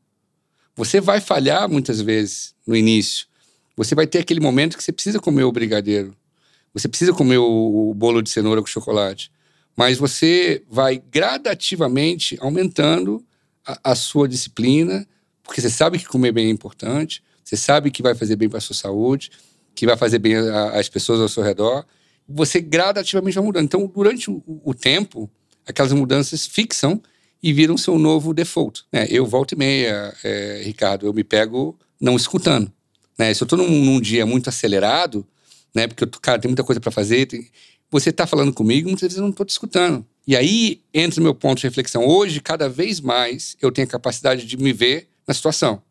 [0.76, 3.28] Você vai falhar muitas vezes no início.
[3.76, 6.16] Você vai ter aquele momento que você precisa comer o brigadeiro.
[6.74, 9.32] Você precisa comer o, bolo de cenoura com chocolate.
[9.76, 13.24] Mas você vai gradativamente aumentando
[13.66, 15.08] a, a sua disciplina,
[15.44, 18.58] porque você sabe que comer bem é importante, você sabe que vai fazer bem para
[18.58, 19.32] a sua saúde,
[19.74, 21.86] que vai fazer bem às pessoas ao seu redor.
[22.28, 23.66] Você gradativamente vai mudando.
[23.66, 25.30] Então, durante o, o tempo,
[25.68, 27.02] aquelas mudanças fixam
[27.42, 28.84] e viram seu novo default.
[28.92, 29.08] Né?
[29.10, 32.72] Eu volto e meia, é, Ricardo, eu me pego não escutando.
[33.18, 33.34] Né?
[33.34, 35.26] Se eu estou num, num, dia muito acelerado,
[35.74, 35.88] né?
[35.88, 37.48] porque eu, cara, tem muita coisa para fazer, tem...
[37.92, 40.06] você está falando comigo, muitas vezes eu não estou te escutando.
[40.26, 42.06] E aí entra o meu ponto de reflexão.
[42.06, 45.82] Hoje, cada vez mais, eu tenho a capacidade de me ver na situação.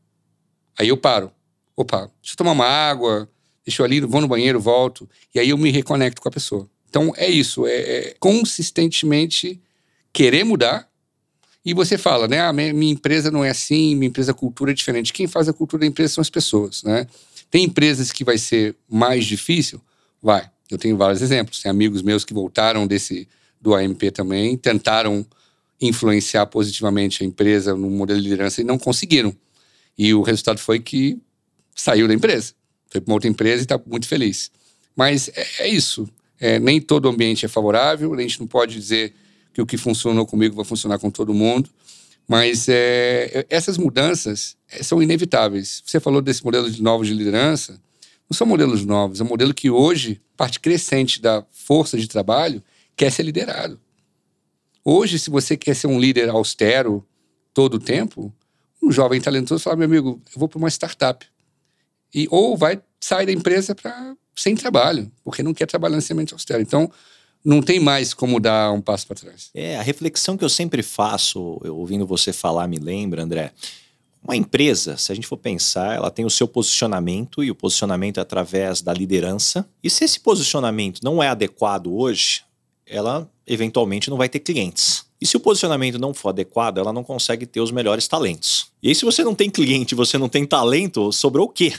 [0.79, 1.33] Aí eu paro.
[1.75, 3.29] Opa, deixa eu tomar uma água,
[3.65, 5.09] deixa eu ali, vou no banheiro, volto.
[5.35, 6.69] E aí eu me reconecto com a pessoa.
[6.89, 9.61] Então é isso, é, é consistentemente
[10.17, 10.89] querer mudar.
[11.63, 12.41] E você fala, né?
[12.41, 15.13] Ah, minha empresa não é assim, minha empresa cultura é diferente.
[15.13, 17.07] Quem faz a cultura da empresa são as pessoas, né?
[17.51, 19.79] Tem empresas que vai ser mais difícil?
[20.23, 20.49] Vai.
[20.71, 21.61] Eu tenho vários exemplos.
[21.61, 23.29] Tem amigos meus que voltaram desse
[23.61, 25.27] do AMP também, tentaram
[25.81, 29.37] influenciar positivamente a empresa no modelo de liderança e não conseguiram.
[29.99, 31.19] E o resultado foi que
[31.75, 32.55] saiu da empresa.
[32.89, 34.51] Foi para uma outra empresa e está muito feliz.
[34.95, 36.09] Mas é, é isso.
[36.41, 39.15] É, nem todo ambiente é favorável, a gente não pode dizer
[39.57, 41.71] que o que funcionou comigo vai funcionar com todo mundo.
[42.29, 45.83] Mas é, essas mudanças é, são inevitáveis.
[45.87, 47.81] Você falou desse modelo de novos de liderança.
[48.29, 52.63] Não são modelos novos, é um modelo que hoje, parte crescente da força de trabalho,
[52.95, 53.81] quer ser liderado.
[54.85, 57.03] Hoje, se você quer ser um líder austero
[57.55, 58.31] todo o tempo,
[58.83, 61.25] um jovem talentoso fala, meu amigo, eu vou para uma startup.
[62.13, 66.35] E, ou vai sair da empresa para sem trabalho, porque não quer trabalhar nesse ambiente
[66.35, 66.61] austero.
[66.61, 66.93] Então,
[67.47, 69.51] não tem mais como dar um passo para trás.
[69.55, 73.53] É, a reflexão que eu sempre faço, eu, ouvindo você falar, me lembra, André.
[74.21, 78.19] Uma empresa, se a gente for pensar, ela tem o seu posicionamento e o posicionamento
[78.19, 79.65] é através da liderança.
[79.81, 82.43] E se esse posicionamento não é adequado hoje,
[82.85, 85.07] ela eventualmente não vai ter clientes.
[85.21, 88.73] E se o posicionamento não for adequado, ela não consegue ter os melhores talentos.
[88.83, 91.73] E aí, se você não tem cliente, você não tem talento, sobrou o quê?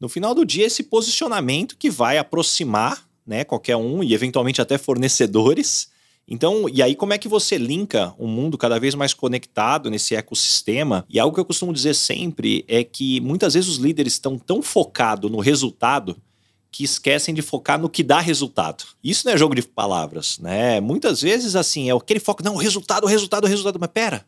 [0.00, 4.78] No final do dia, esse posicionamento que vai aproximar né, qualquer um e eventualmente até
[4.78, 5.90] fornecedores.
[6.26, 10.14] Então, e aí como é que você linka um mundo cada vez mais conectado nesse
[10.14, 11.04] ecossistema?
[11.08, 14.62] E algo que eu costumo dizer sempre é que muitas vezes os líderes estão tão
[14.62, 16.16] focados no resultado
[16.70, 18.84] que esquecem de focar no que dá resultado.
[19.04, 20.80] Isso não é jogo de palavras, né?
[20.80, 24.24] Muitas vezes assim, é aquele foco, não, resultado, resultado, resultado, mas pera,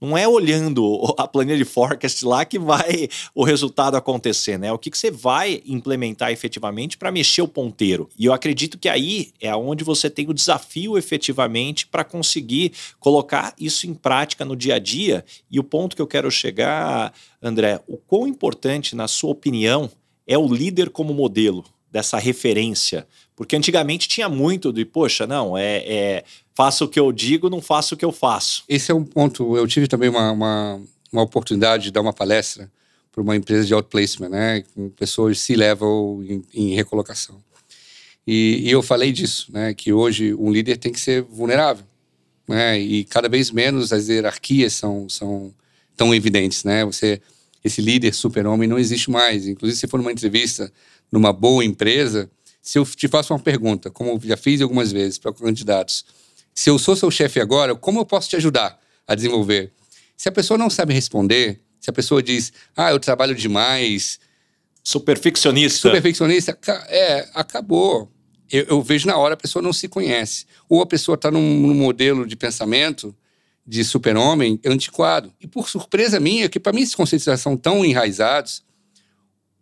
[0.00, 4.72] não é olhando a planilha de forecast lá que vai o resultado acontecer, né?
[4.72, 8.08] O que, que você vai implementar efetivamente para mexer o ponteiro.
[8.18, 13.54] E eu acredito que aí é onde você tem o desafio efetivamente para conseguir colocar
[13.58, 15.24] isso em prática no dia a dia.
[15.50, 19.90] E o ponto que eu quero chegar, André, o quão importante, na sua opinião,
[20.26, 23.06] é o líder como modelo dessa referência?
[23.34, 26.24] Porque antigamente tinha muito de, poxa, não, é, é
[26.56, 28.64] faço o que eu digo, não faço o que eu faço.
[28.66, 29.56] Esse é um ponto.
[29.56, 30.80] Eu tive também uma, uma,
[31.12, 32.72] uma oportunidade de dar uma palestra
[33.12, 37.42] para uma empresa de outplacement, né, com pessoas C-level em, em, recolocação.
[38.26, 41.84] E, e, eu falei disso, né, que hoje um líder tem que ser vulnerável,
[42.48, 45.54] né, e cada vez menos as hierarquias são, são
[45.96, 46.84] tão evidentes, né.
[46.84, 47.20] Você,
[47.62, 49.46] esse líder super-homem não existe mais.
[49.46, 50.72] Inclusive, se for numa entrevista
[51.10, 52.30] numa boa empresa,
[52.60, 56.04] se eu te faço uma pergunta, como já fiz algumas vezes para candidatos,
[56.56, 59.74] se eu sou seu chefe agora, como eu posso te ajudar a desenvolver?
[60.16, 64.18] Se a pessoa não sabe responder, se a pessoa diz, ah, eu trabalho demais.
[64.82, 65.80] Sou perfeccionista.
[65.80, 68.10] Sou perfeccionista, é, acabou.
[68.50, 70.46] Eu, eu, vejo na hora a pessoa não se conhece.
[70.66, 73.14] Ou a pessoa está num, num, modelo de pensamento
[73.66, 75.34] de super-homem antiquado.
[75.38, 78.64] E por surpresa minha, que para mim esses conceitos já são tão enraizados,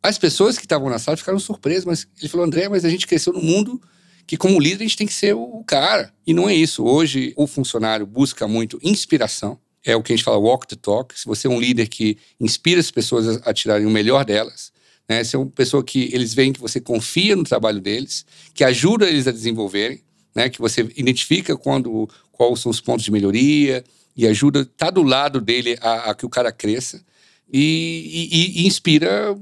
[0.01, 1.85] as pessoas que estavam na sala ficaram surpresas.
[1.85, 3.83] Mas ele falou, André, mas a gente cresceu no mundo
[4.27, 6.13] que como líder a gente tem que ser o cara.
[6.27, 6.85] E não é isso.
[6.85, 9.59] Hoje o funcionário busca muito inspiração.
[9.85, 11.19] É o que a gente fala walk the talk.
[11.19, 14.73] Se você é um líder que inspira as pessoas a tirarem o melhor delas,
[15.09, 15.23] né?
[15.23, 19.07] Se é uma pessoa que eles veem que você confia no trabalho deles, que ajuda
[19.07, 20.03] eles a desenvolverem,
[20.35, 20.49] né?
[20.49, 23.85] Que você identifica quando quais são os pontos de melhoria
[24.17, 27.05] e ajuda, tá do lado dele a, a que o cara cresça
[27.53, 29.37] e, e, e inspira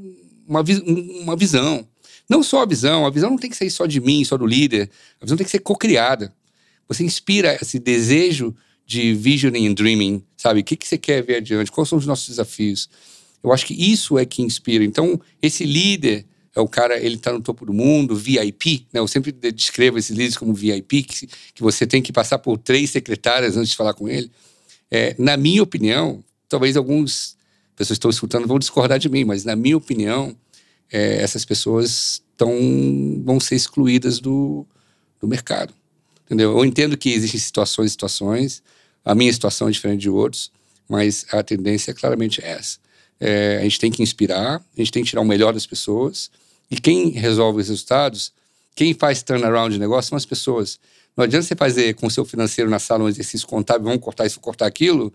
[0.47, 0.65] uma,
[1.21, 1.87] uma visão.
[2.33, 4.47] Não só a visão, a visão não tem que ser só de mim, só do
[4.47, 4.89] líder.
[5.21, 6.35] A visão tem que ser co-criada.
[6.89, 8.57] Você inspira esse desejo
[8.87, 10.61] de visioning and dreaming, sabe?
[10.61, 11.71] O que, que você quer ver adiante?
[11.71, 12.89] Quais são os nossos desafios?
[13.45, 14.83] Eu acho que isso é que inspira.
[14.83, 16.25] Então, esse líder
[16.57, 19.01] é o cara, ele está no topo do mundo, VIP, né?
[19.01, 22.89] Eu sempre descrevo esses líderes como VIP, que, que você tem que passar por três
[22.89, 24.33] secretárias antes de falar com ele.
[24.91, 27.37] É, na minha opinião, talvez alguns
[27.77, 30.35] pessoas que estão escutando vão discordar de mim, mas na minha opinião,
[30.93, 34.67] é, essas pessoas tão, vão ser excluídas do,
[35.21, 35.75] do mercado.
[36.25, 36.57] Entendeu?
[36.57, 38.63] Eu entendo que existem situações e situações,
[39.05, 40.51] a minha situação é diferente de outros,
[40.89, 42.79] mas a tendência claramente é essa.
[43.21, 46.31] É, a gente tem que inspirar, a gente tem que tirar o melhor das pessoas,
[46.71, 48.33] e quem resolve os resultados,
[48.75, 50.81] quem faz turnaround de negócio são as pessoas.
[51.17, 54.27] Não adianta você fazer com o seu financeiro na sala um exercício contábil, vamos cortar
[54.27, 55.13] isso, cortar aquilo.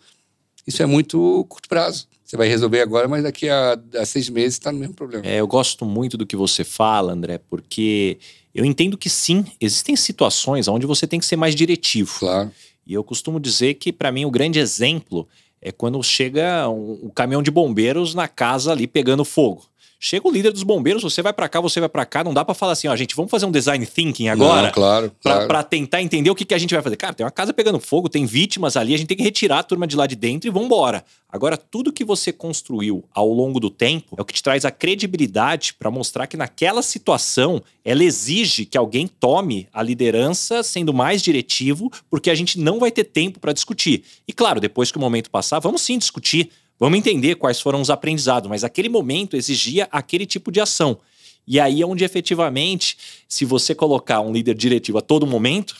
[0.65, 4.55] Isso é muito curto prazo você vai resolver agora, mas daqui a, a seis meses
[4.55, 5.25] está no mesmo problema.
[5.25, 8.17] É, eu gosto muito do que você fala, André, porque
[8.53, 12.19] eu entendo que sim, existem situações onde você tem que ser mais diretivo.
[12.19, 12.51] Claro.
[12.85, 15.25] E eu costumo dizer que, para mim, o grande exemplo
[15.61, 19.65] é quando chega um, um caminhão de bombeiros na casa ali pegando fogo.
[19.99, 22.45] Chega o líder dos bombeiros, você vai para cá, você vai para cá, não dá
[22.45, 25.47] para falar assim, ó, gente, vamos fazer um design thinking agora, não, claro, claro.
[25.47, 26.95] para tentar entender o que, que a gente vai fazer.
[26.97, 29.63] Cara, tem uma casa pegando fogo, tem vítimas ali, a gente tem que retirar a
[29.63, 31.03] turma de lá de dentro e vamos embora.
[31.27, 34.71] Agora, tudo que você construiu ao longo do tempo é o que te traz a
[34.71, 41.23] credibilidade para mostrar que naquela situação ela exige que alguém tome a liderança sendo mais
[41.23, 44.03] diretivo, porque a gente não vai ter tempo para discutir.
[44.27, 47.89] E claro, depois que o momento passar, vamos sim discutir Vamos entender quais foram os
[47.89, 50.99] aprendizados, mas aquele momento exigia aquele tipo de ação.
[51.47, 52.97] E aí é onde efetivamente,
[53.27, 55.77] se você colocar um líder diretivo a todo momento,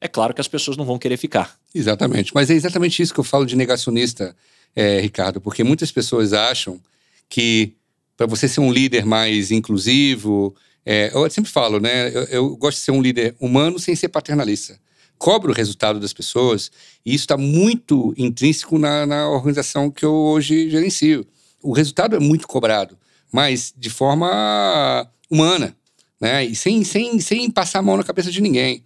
[0.00, 1.58] é claro que as pessoas não vão querer ficar.
[1.74, 2.32] Exatamente.
[2.34, 4.34] Mas é exatamente isso que eu falo de negacionista,
[4.74, 6.80] é, Ricardo, porque muitas pessoas acham
[7.28, 7.72] que
[8.16, 10.54] para você ser um líder mais inclusivo,
[10.86, 12.08] é, eu sempre falo, né?
[12.08, 14.78] Eu, eu, gosto de ser um líder humano sem ser paternalista
[15.18, 16.70] cobro o resultado das pessoas,
[17.04, 21.26] e isso está muito intrínseco na, na organização que eu hoje gerencio.
[21.62, 22.96] O resultado é muito cobrado,
[23.32, 25.76] mas de forma humana,
[26.20, 26.44] né?
[26.44, 28.84] E sem, sem, sem passar a mão na cabeça de ninguém.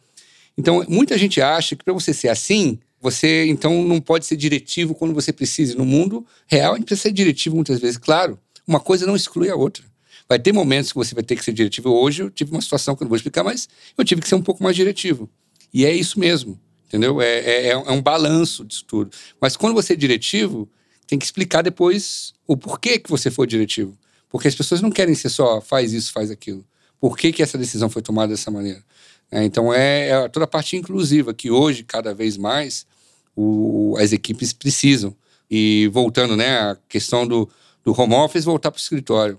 [0.56, 4.94] Então, muita gente acha que para você ser assim, você então não pode ser diretivo
[4.94, 5.76] quando você precisa.
[5.76, 7.96] No mundo real, a gente precisa ser diretivo muitas vezes.
[7.96, 9.84] Claro, uma coisa não exclui a outra.
[10.28, 11.90] Vai ter momentos que você vai ter que ser diretivo.
[11.90, 13.68] Hoje eu tive uma situação que eu não vou explicar, mas
[13.98, 15.28] eu tive que ser um pouco mais diretivo.
[15.72, 17.20] E é isso mesmo, entendeu?
[17.20, 19.10] É, é, é um balanço disso tudo.
[19.40, 20.68] Mas quando você é diretivo,
[21.06, 23.96] tem que explicar depois o porquê que você foi diretivo.
[24.28, 26.64] Porque as pessoas não querem ser só faz isso, faz aquilo.
[27.00, 28.82] Por que, que essa decisão foi tomada dessa maneira?
[29.30, 32.86] É, então é, é, toda a parte inclusiva que hoje, cada vez mais,
[33.34, 35.14] o, as equipes precisam.
[35.50, 37.48] E voltando, né, a questão do,
[37.84, 39.38] do home office, voltar para o escritório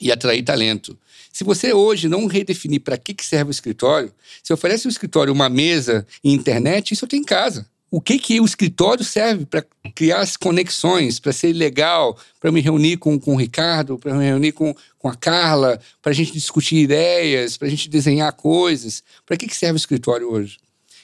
[0.00, 0.98] e atrair talento.
[1.32, 5.32] Se você hoje não redefinir para que, que serve o escritório, se oferece o escritório
[5.32, 7.66] uma mesa e internet, isso eu tenho em casa.
[7.90, 12.60] O que, que o escritório serve para criar as conexões, para ser legal, para me
[12.60, 16.32] reunir com, com o Ricardo, para me reunir com, com a Carla, para a gente
[16.32, 19.02] discutir ideias, para a gente desenhar coisas.
[19.26, 20.58] Para que, que serve o escritório hoje?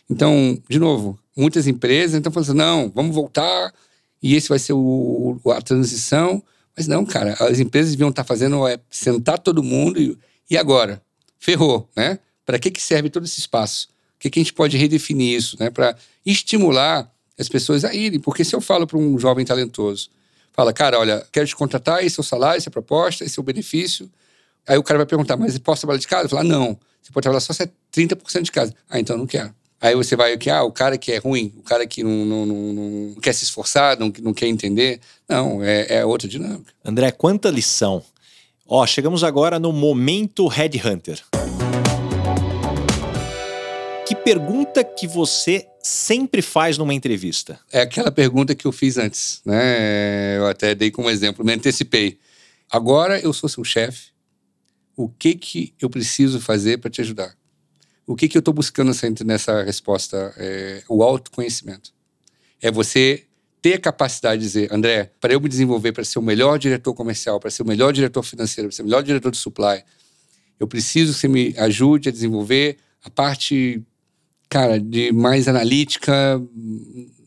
[0.09, 3.73] Então, de novo, muitas empresas estão falando assim, não, vamos voltar
[4.23, 6.43] e esse vai ser o, a transição.
[6.77, 10.19] Mas não, cara, as empresas deviam estar fazendo é sentar todo mundo e,
[10.51, 11.03] e agora?
[11.39, 12.19] Ferrou, né?
[12.45, 13.89] Para que, que serve todo esse espaço?
[14.17, 15.71] O que, que a gente pode redefinir isso, né?
[15.71, 18.21] Para estimular as pessoas a irem.
[18.21, 20.11] Porque se eu falo para um jovem talentoso,
[20.53, 23.39] fala, cara, olha, quero te contratar, esse é o salário, essa é a proposta, esse
[23.39, 24.11] é o benefício.
[24.67, 26.25] Aí o cara vai perguntar, mas posso trabalhar de casa?
[26.25, 28.75] Eu falo, não, você pode trabalhar só 30% de casa.
[28.89, 29.55] Ah, então não quero.
[29.81, 32.47] Aí você vai, que ah, o cara que é ruim, o cara que não, não,
[32.47, 35.01] não, não quer se esforçar, não, não quer entender.
[35.29, 36.73] Não, é, é outra dinâmica.
[36.85, 38.03] André, quanta lição.
[38.67, 41.23] Ó, chegamos agora no momento Headhunter.
[44.07, 47.61] Que pergunta que você sempre faz numa entrevista?
[47.71, 50.39] É aquela pergunta que eu fiz antes, né?
[50.39, 52.19] Eu até dei como exemplo, me antecipei.
[52.71, 54.11] Agora eu sou seu chefe.
[54.97, 57.37] O que que eu preciso fazer para te ajudar?
[58.07, 58.93] O que, que eu estou buscando
[59.25, 60.33] nessa, resposta?
[60.37, 61.93] É o autoconhecimento.
[62.63, 63.25] É você
[63.61, 66.95] ter a capacidade de dizer, André, para eu me desenvolver, para ser o melhor diretor
[66.95, 69.83] comercial, para ser o melhor diretor financeiro, para ser o melhor diretor de supply,
[70.59, 73.83] eu preciso que você me ajude a desenvolver a parte,
[74.49, 76.41] cara, de mais analítica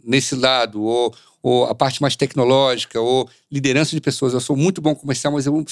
[0.03, 1.13] nesse lado, ou,
[1.43, 4.33] ou a parte mais tecnológica, ou liderança de pessoas.
[4.33, 5.65] Eu sou muito bom comercial, mas eu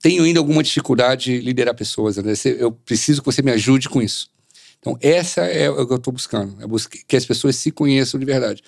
[0.00, 2.16] tenho ainda alguma dificuldade de liderar pessoas.
[2.16, 2.32] Né?
[2.58, 4.30] Eu preciso que você me ajude com isso.
[4.78, 6.56] Então, essa é o que eu estou buscando.
[6.62, 6.66] É
[7.06, 8.62] que as pessoas se conheçam de verdade.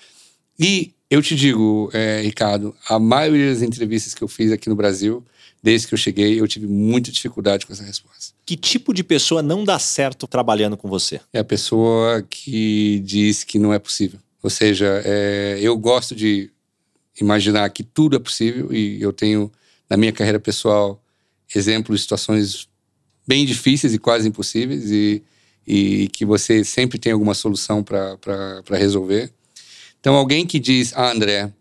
[0.59, 4.75] E eu te digo, é, Ricardo, a maioria das entrevistas que eu fiz aqui no
[4.75, 5.25] Brasil,
[5.63, 8.33] desde que eu cheguei, eu tive muita dificuldade com essa resposta.
[8.45, 11.21] Que tipo de pessoa não dá certo trabalhando com você?
[11.31, 14.19] É a pessoa que diz que não é possível.
[14.43, 16.51] Ou seja, é, eu gosto de
[17.19, 19.51] imaginar que tudo é possível e eu tenho,
[19.89, 21.01] na minha carreira pessoal,
[21.57, 22.67] exemplos de situações
[23.27, 25.23] bem difíceis e quase impossíveis e,
[25.65, 29.31] e que você sempre tem alguma solução para resolver.
[29.99, 31.51] Então, alguém que diz, ah, André,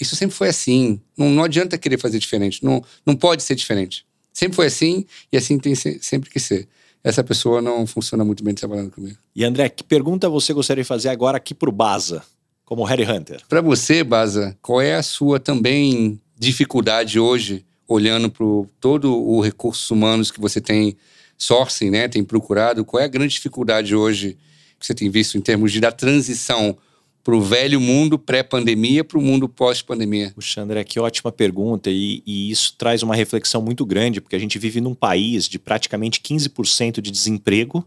[0.00, 4.06] isso sempre foi assim, não, não adianta querer fazer diferente, não, não pode ser diferente.
[4.32, 6.68] Sempre foi assim e assim tem sempre que ser.
[7.02, 9.18] Essa pessoa não funciona muito bem trabalhando comigo.
[9.34, 12.22] E André, que pergunta você gostaria de fazer agora aqui para o Baza,
[12.64, 13.42] como Harry Hunter?
[13.48, 17.64] Para você, Baza, qual é a sua também dificuldade hoje
[17.94, 18.46] olhando para
[18.80, 20.96] todo o recursos humanos que você tem
[21.36, 24.36] sourcing, né, tem procurado, qual é a grande dificuldade hoje
[24.78, 26.76] que você tem visto em termos de da transição
[27.24, 30.30] para o velho mundo pré-pandemia para o mundo pós-pandemia?
[30.34, 31.90] Puxa, André, que ótima pergunta.
[31.90, 35.58] E, e, isso traz uma reflexão muito grande, porque a gente vive num país de
[35.58, 37.86] praticamente 15% de desemprego.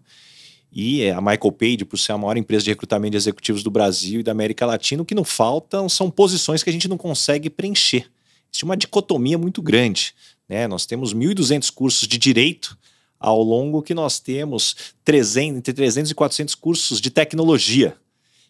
[0.72, 4.20] E a Michael Page, por ser a maior empresa de recrutamento de executivos do Brasil
[4.20, 7.50] e da América Latina, o que não faltam são posições que a gente não consegue
[7.50, 8.13] preencher
[8.54, 10.14] existe uma dicotomia muito grande.
[10.48, 10.68] Né?
[10.68, 12.78] Nós temos 1.200 cursos de direito,
[13.20, 17.96] ao longo que nós temos 300, entre 300 e 400 cursos de tecnologia.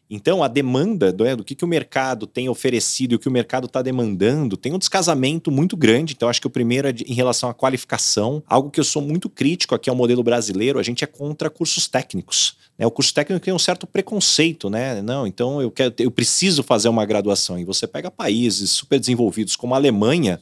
[0.10, 3.28] Então, a demanda do, é, do que, que o mercado tem oferecido e o que
[3.28, 6.14] o mercado está demandando tem um descasamento muito grande.
[6.14, 8.44] Então, acho que o primeiro é de, em relação à qualificação.
[8.46, 11.88] Algo que eu sou muito crítico aqui ao modelo brasileiro, a gente é contra cursos
[11.88, 12.58] técnicos.
[12.78, 12.86] Né?
[12.86, 15.02] O curso técnico tem um certo preconceito, né?
[15.02, 17.60] Não, então eu, quero, eu preciso fazer uma graduação.
[17.60, 20.40] E você pega países super desenvolvidos como a Alemanha,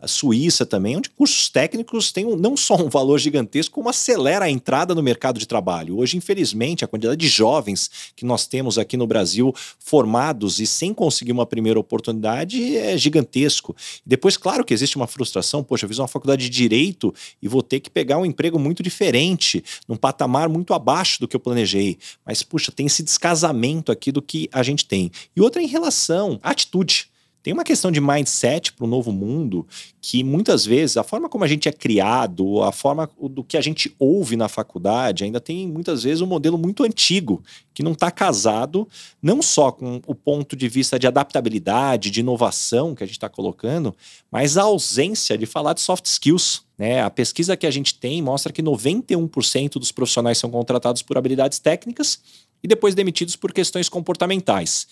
[0.00, 4.44] a Suíça também, onde cursos técnicos têm um, não só um valor gigantesco, como acelera
[4.44, 5.98] a entrada no mercado de trabalho.
[5.98, 10.94] Hoje, infelizmente, a quantidade de jovens que nós temos aqui no Brasil formados e sem
[10.94, 13.74] conseguir uma primeira oportunidade é gigantesco.
[14.06, 17.62] Depois, claro que existe uma frustração, poxa, eu fiz uma faculdade de direito e vou
[17.62, 21.98] ter que pegar um emprego muito diferente, num patamar muito abaixo do que eu planejei.
[22.24, 25.10] Mas, puxa, tem esse descasamento aqui do que a gente tem.
[25.34, 27.08] E outra em relação à atitude.
[27.42, 29.66] Tem uma questão de mindset para o novo mundo
[30.00, 33.60] que muitas vezes a forma como a gente é criado, a forma do que a
[33.60, 38.10] gente ouve na faculdade, ainda tem muitas vezes um modelo muito antigo que não está
[38.10, 38.88] casado
[39.22, 43.28] não só com o ponto de vista de adaptabilidade, de inovação que a gente está
[43.28, 43.94] colocando,
[44.30, 46.62] mas a ausência de falar de soft skills.
[46.76, 47.02] Né?
[47.02, 51.58] A pesquisa que a gente tem mostra que 91% dos profissionais são contratados por habilidades
[51.58, 52.20] técnicas
[52.62, 54.86] e depois demitidos por questões comportamentais.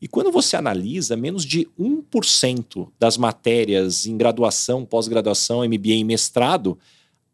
[0.00, 6.78] E quando você analisa, menos de 1% das matérias em graduação, pós-graduação, MBA e mestrado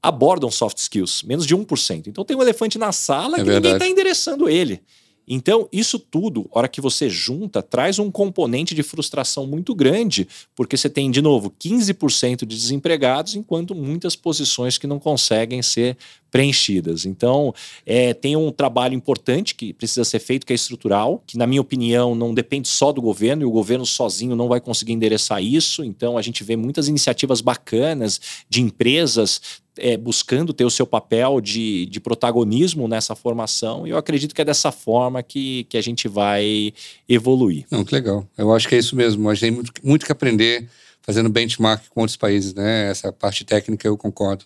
[0.02, 2.06] abordam soft skills, menos de 1%.
[2.08, 3.54] Então tem um elefante na sala É que verdade.
[3.56, 4.82] ninguém está endereçando ele.
[5.26, 10.76] Então, isso tudo, hora que você junta, traz um componente de frustração muito grande, porque
[10.76, 15.96] você tem, de novo, 15% de desempregados, enquanto muitas posições que não conseguem ser
[16.30, 17.06] preenchidas.
[17.06, 17.54] Então,
[17.86, 21.60] é, tem um trabalho importante que precisa ser feito, que é estrutural, que, na minha
[21.60, 25.84] opinião, não depende só do governo, e o governo sozinho não vai conseguir endereçar isso.
[25.84, 31.40] Então, a gente vê muitas iniciativas bacanas de empresas é, buscando ter o seu papel
[31.40, 35.82] de, de protagonismo nessa formação, e eu acredito que é dessa forma que, que a
[35.82, 36.72] gente vai
[37.08, 37.66] evoluir.
[37.70, 38.26] Não, que legal.
[38.36, 39.28] Eu acho que é isso mesmo.
[39.28, 40.68] A gente tem muito, muito que aprender
[41.02, 42.90] fazendo benchmark com outros países, né?
[42.90, 44.44] Essa parte técnica eu concordo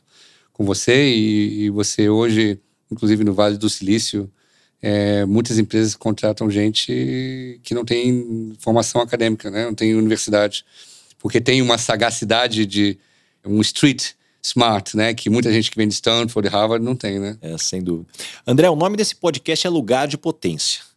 [0.52, 2.58] com você e, e você hoje,
[2.90, 4.30] inclusive no Vale do Silício,
[4.82, 9.66] é, muitas empresas contratam gente que não tem formação acadêmica, né?
[9.66, 10.64] Não tem universidade,
[11.18, 12.98] porque tem uma sagacidade de
[13.44, 14.12] um street
[14.48, 15.14] smart, né?
[15.14, 17.36] Que muita gente que vem de Stanford, Harvard não tem, né?
[17.40, 18.08] É, sem dúvida.
[18.46, 20.87] André, o nome desse podcast é Lugar de Potência.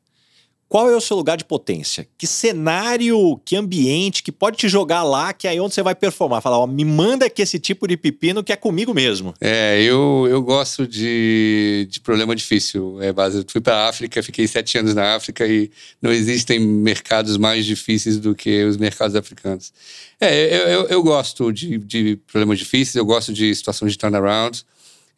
[0.71, 2.07] Qual é o seu lugar de potência?
[2.17, 5.93] Que cenário, que ambiente que pode te jogar lá, que é aí onde você vai
[5.93, 6.39] performar?
[6.39, 9.33] Falar, ó, me manda aqui esse tipo de pepino que é comigo mesmo.
[9.41, 13.01] É, eu, eu gosto de, de problema difícil.
[13.01, 15.69] É, base, fui para África, fiquei sete anos na África e
[16.01, 19.73] não existem mercados mais difíceis do que os mercados africanos.
[20.21, 24.63] É, eu, eu, eu gosto de, de problemas difíceis, eu gosto de situações de turnaround.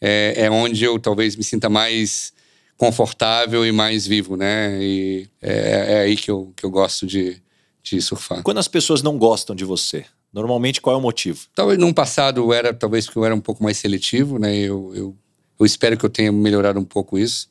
[0.01, 2.33] É, é onde eu talvez me sinta mais
[2.77, 4.77] confortável e mais vivo, né?
[4.81, 7.41] E é, é aí que eu, que eu gosto de,
[7.81, 8.41] de surfar.
[8.43, 11.45] Quando as pessoas não gostam de você, normalmente qual é o motivo?
[11.53, 14.55] Talvez num passado era, talvez porque eu era um pouco mais seletivo, né?
[14.55, 15.15] Eu, eu,
[15.59, 17.49] eu espero que eu tenha melhorado um pouco isso,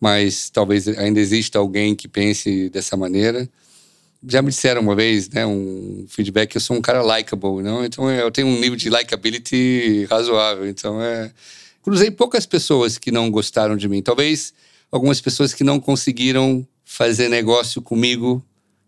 [0.00, 3.48] mas talvez ainda exista alguém que pense dessa maneira.
[4.26, 7.84] Já me disseram uma vez, né, um feedback que eu sou um cara likable, não?
[7.84, 11.32] Então eu tenho um nível de likability razoável, então é
[11.90, 14.00] cruzei poucas pessoas que não gostaram de mim.
[14.00, 14.54] Talvez
[14.92, 18.40] algumas pessoas que não conseguiram fazer negócio comigo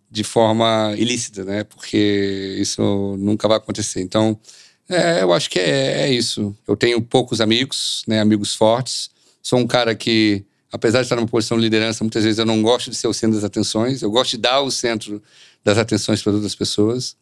[0.09, 1.64] de forma ilícita, né?
[1.64, 4.03] Porque isso nunca vai acontecer.
[4.03, 4.38] Então,
[4.88, 6.57] é, eu acho que é, é, isso.
[6.64, 8.20] Eu tenho poucos amigos, né?
[8.20, 9.11] Amigos fortes.
[9.42, 12.62] Sou um cara que, apesar de estar numa posição de liderança, muitas vezes eu não
[12.62, 14.00] gosto de ser o centro das atenções.
[14.00, 15.20] Eu gosto de dar o centro
[15.64, 17.16] das atenções para outras pessoas.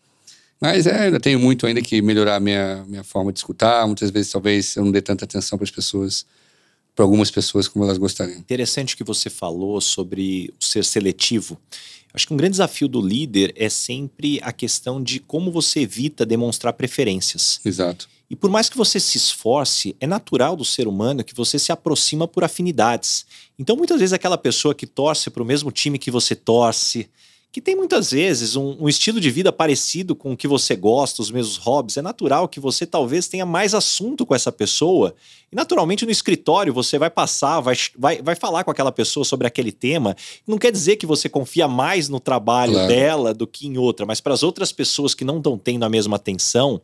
[0.61, 3.87] Mas é, ainda tenho muito ainda que melhorar a minha, minha forma de escutar.
[3.87, 6.27] Muitas vezes, talvez, eu não dê tanta atenção para as pessoas,
[6.95, 8.39] para algumas pessoas como elas gostariam.
[8.39, 11.59] Interessante que você falou sobre o ser seletivo.
[12.13, 16.27] Acho que um grande desafio do líder é sempre a questão de como você evita
[16.27, 17.61] demonstrar preferências.
[17.65, 18.09] Exato.
[18.29, 21.73] E por mais que você se esforce, é natural do ser humano que você se
[21.73, 23.25] aproxima por afinidades.
[23.59, 27.09] Então, muitas vezes, aquela pessoa que torce para o mesmo time que você torce,
[27.53, 31.20] que tem muitas vezes um, um, estilo de vida parecido com o que você gosta,
[31.20, 35.14] os mesmos hobbies, é natural que você talvez tenha mais assunto com essa pessoa.
[35.51, 39.48] E naturalmente no escritório você vai passar, vai, vai, vai falar com aquela pessoa sobre
[39.48, 40.16] aquele tema.
[40.46, 42.88] Não quer dizer que você confia mais no trabalho claro.
[42.88, 45.88] dela do que em outra, mas para as outras pessoas que não estão tendo a
[45.88, 46.80] mesma atenção,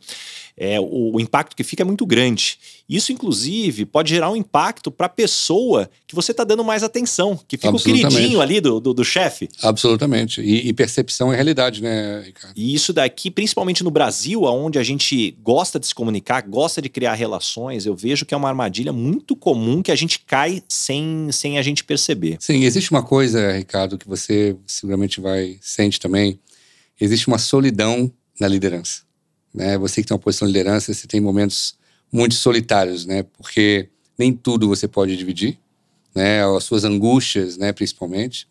[0.59, 2.59] é, o, o, impacto que fica é muito grande.
[2.89, 7.39] Isso, inclusive, pode gerar um impacto para a pessoa que você está dando mais atenção,
[7.47, 9.51] que fica o queridinho ali do, do, do chefe.
[9.63, 10.41] Absolutamente.
[10.41, 12.55] E, e, percepção é realidade, né, Ricardo?
[12.57, 16.89] E isso daqui, principalmente no Brasil, onde a gente gosta de se comunicar, gosta de
[16.89, 21.29] criar relações, eu vejo que é uma armadilha muito comum que a gente cai sem,
[21.33, 22.39] sem a gente perceber.
[22.41, 26.39] Sim, existe uma coisa, Ricardo, que você seguramente vai sente também.
[26.99, 29.06] Existe uma solidão na liderança.
[29.57, 29.79] Né?
[29.79, 31.75] Você que tem uma posição de liderança, você tem momentos
[32.13, 33.23] muito solitários, né?
[33.23, 33.89] Porque
[34.19, 35.59] nem tudo você pode dividir,
[36.15, 36.45] né?
[36.45, 37.73] As suas angústias, né?
[37.73, 38.47] Principalmente.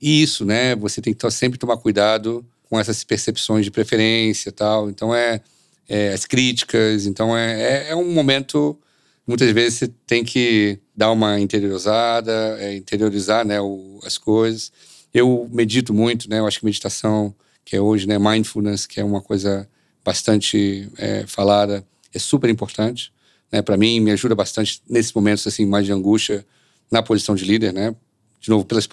[0.00, 0.76] E isso, né?
[0.76, 4.88] Você tem que sempre tomar cuidado com essas percepções de preferência, tal.
[4.88, 5.40] Então é,
[5.88, 7.06] é as críticas.
[7.06, 8.78] Então é, é, é, um momento
[9.26, 13.60] muitas vezes você tem que dar uma interiorizada, é, interiorizar, né?
[13.60, 14.70] O, as coisas.
[15.12, 16.38] Eu medito muito, né?
[16.38, 17.34] Eu acho que meditação,
[17.64, 18.16] que é hoje, né?
[18.16, 19.68] Mindfulness, que é uma coisa
[20.06, 21.84] bastante é, falada,
[22.14, 23.12] é super importante.
[23.50, 23.60] Né?
[23.60, 26.46] Para mim, me ajuda bastante nesses momentos assim mais de angústia
[26.88, 27.94] na posição de líder, né?
[28.40, 28.86] De novo, pelas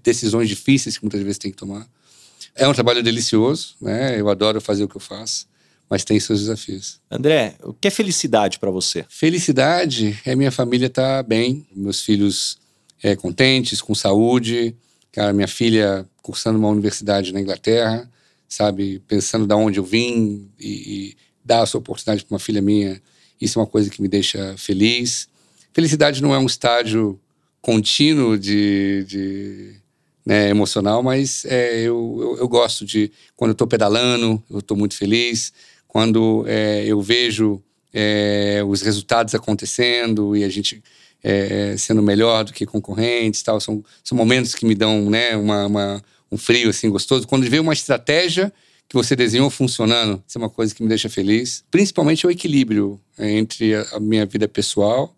[0.00, 1.84] decisões difíceis que muitas vezes tem que tomar.
[2.54, 4.20] É um trabalho delicioso, né?
[4.20, 5.48] Eu adoro fazer o que eu faço,
[5.90, 7.00] mas tem seus desafios.
[7.10, 9.04] André, o que é felicidade para você?
[9.08, 12.58] Felicidade é minha família estar tá bem, meus filhos
[13.02, 14.76] é, contentes, com saúde,
[15.10, 18.08] cara, minha filha cursando uma universidade na Inglaterra,
[18.52, 23.00] sabe, pensando da onde eu vim e, e dar essa oportunidade para uma filha minha,
[23.40, 25.26] isso é uma coisa que me deixa feliz.
[25.72, 27.18] Felicidade não é um estágio
[27.62, 29.74] contínuo de, de,
[30.24, 34.76] né, emocional, mas é, eu, eu, eu, gosto de quando eu estou pedalando, eu estou
[34.76, 35.50] muito feliz.
[35.88, 40.82] Quando é, eu vejo é, os resultados acontecendo e a gente
[41.22, 45.66] é, sendo melhor do que concorrentes, tal, são, são momentos que me dão, né, uma,
[45.66, 47.28] uma um frio assim gostoso.
[47.28, 48.50] Quando vê uma estratégia
[48.88, 51.62] que você desenhou funcionando, isso é uma coisa que me deixa feliz.
[51.70, 55.14] Principalmente o equilíbrio entre a minha vida pessoal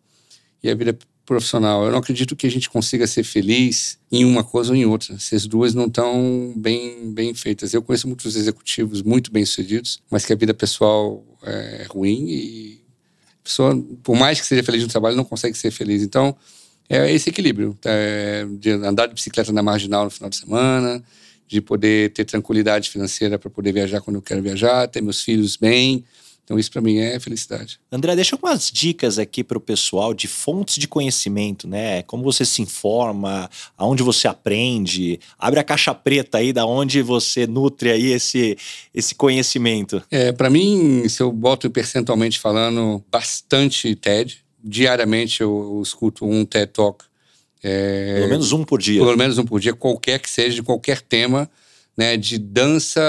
[0.62, 1.84] e a vida profissional.
[1.84, 5.18] Eu não acredito que a gente consiga ser feliz em uma coisa ou em outra.
[5.18, 7.72] Se as duas não estão bem, bem feitas.
[7.72, 12.80] Eu conheço muitos executivos muito bem-sucedidos, mas que a vida pessoal é ruim e
[13.40, 16.02] a pessoa, por mais que seja feliz no trabalho, não consegue ser feliz.
[16.02, 16.36] Então,
[16.88, 21.02] é esse equilíbrio é, de andar de bicicleta na marginal no final de semana,
[21.46, 25.56] de poder ter tranquilidade financeira para poder viajar quando eu quero viajar, ter meus filhos
[25.56, 26.04] bem,
[26.44, 27.80] então, isso para mim é felicidade.
[27.90, 32.02] André, deixa algumas dicas aqui para o pessoal de fontes de conhecimento, né?
[32.02, 35.18] Como você se informa, aonde você aprende.
[35.38, 38.58] Abre a caixa preta aí, da onde você nutre aí esse,
[38.92, 40.02] esse conhecimento.
[40.10, 44.43] É, para mim, se eu boto percentualmente falando, bastante TED.
[44.64, 47.04] Diariamente eu, eu escuto um TED Talk.
[47.62, 49.00] É, pelo menos um por dia.
[49.00, 51.50] Pelo menos um por dia, qualquer que seja, de qualquer tema,
[51.96, 52.16] né?
[52.16, 53.00] De dança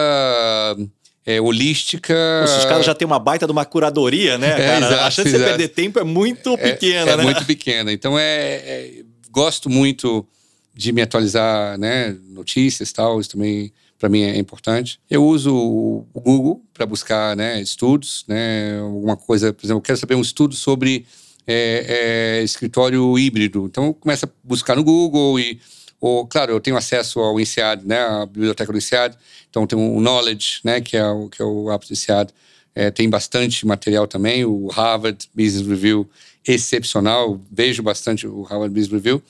[1.26, 2.14] é, holística.
[2.46, 4.78] Os caras já têm uma baita de uma curadoria, né, é?
[4.78, 7.24] Exato, a chance de você perder tempo é muito é, pequena, é, né?
[7.24, 7.92] É muito pequena.
[7.92, 10.26] Então, é, é, gosto muito
[10.74, 12.16] de me atualizar, né?
[12.30, 15.00] Notícias e tal, isso também para mim é importante.
[15.10, 18.80] Eu uso o Google para buscar né, estudos, né?
[18.80, 21.06] Alguma coisa, por exemplo, eu quero saber um estudo sobre
[21.48, 23.66] é, é, escritório híbrido.
[23.66, 25.60] Então, eu começo a buscar no Google e
[26.00, 29.18] ou, claro, eu tenho acesso ao INSEAD, né, a biblioteca do INSEAD,
[29.50, 32.32] então tem o Knowledge, né, que é o, que é o app do INSEAD,
[32.76, 36.08] é, tem bastante material também, o Harvard Business Review,
[36.46, 39.24] excepcional, vejo bastante o Harvard Business Review,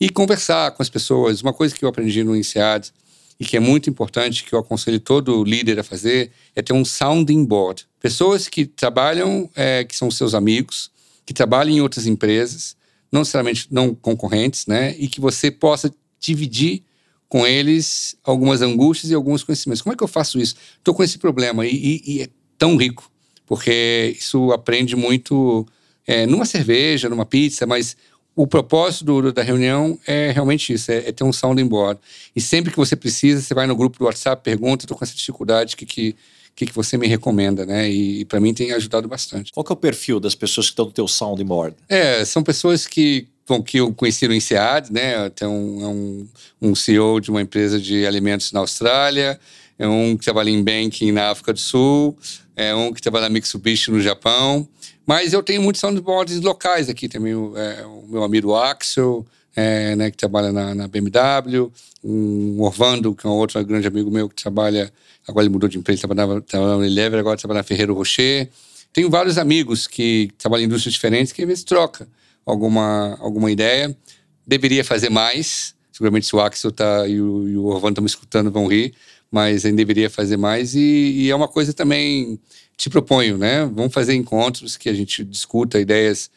[0.00, 1.42] e conversar com as pessoas.
[1.42, 2.92] Uma coisa que eu aprendi no INSEAD
[3.38, 6.84] e que é muito importante, que eu aconselho todo líder a fazer, é ter um
[6.84, 7.86] sounding board.
[8.00, 10.90] Pessoas que trabalham, é, que são seus amigos,
[11.28, 12.74] que trabalham em outras empresas,
[13.12, 14.96] não necessariamente não concorrentes, né?
[14.98, 16.82] E que você possa dividir
[17.28, 19.82] com eles algumas angústias e alguns conhecimentos.
[19.82, 20.54] Como é que eu faço isso?
[20.78, 23.12] Estou com esse problema e, e, e, é tão rico,
[23.44, 25.66] porque isso aprende muito
[26.06, 27.94] é, numa cerveja, numa pizza, mas
[28.34, 32.00] o propósito do, da reunião é realmente isso, é, é, ter um sounding board.
[32.34, 35.14] E sempre que você precisa, você vai no grupo do WhatsApp, pergunta, estou com essa
[35.14, 36.16] dificuldade, o que, que,
[36.58, 37.88] que, que você me recomenda, né?
[37.88, 39.52] E, e para mim tem ajudado bastante.
[39.52, 41.76] Qual que é o perfil das pessoas que estão no teu sounding board?
[41.88, 45.30] É, são pessoas que bom, que eu conheci no INSEAD, né?
[45.30, 46.28] Tem um, é um,
[46.60, 49.38] um CEO de uma empresa de alimentos na Austrália,
[49.78, 52.18] é um que trabalha em banking na África do Sul,
[52.56, 54.68] é um que trabalha na Mitsubishi no Japão.
[55.06, 57.32] Mas eu tenho muitos soundboards locais aqui também.
[57.32, 59.24] É, o meu amigo Axel,
[59.56, 61.70] é, né, que trabalha na, na, BMW,
[62.04, 64.92] um Orvando, que é um outro grande amigo meu que trabalha
[65.28, 68.48] agora ele mudou de emprego, trabalhava, trabalhava no Elever, agora trabalha na Ferreiro Rocher.
[68.92, 72.08] Tenho vários amigos que trabalham em indústrias diferentes que às vezes troca
[72.46, 73.94] alguma, alguma ideia.
[74.46, 75.74] Deveria fazer mais.
[75.92, 78.94] Seguramente se o Axel tá, e o, e o Orvando estão me escutando vão rir,
[79.30, 80.74] mas ainda deveria fazer mais.
[80.74, 82.40] E, e, é uma coisa também,
[82.76, 83.66] te proponho, né?
[83.66, 86.30] Vamos fazer encontros que a gente discuta ideias,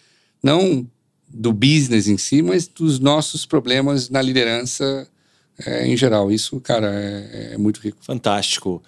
[0.43, 0.85] não
[1.33, 5.07] do business em si, mas dos nossos problemas na liderança
[5.65, 6.31] é, em geral.
[6.31, 7.97] Isso, cara, é, é muito rico.
[8.01, 8.81] Fantástico.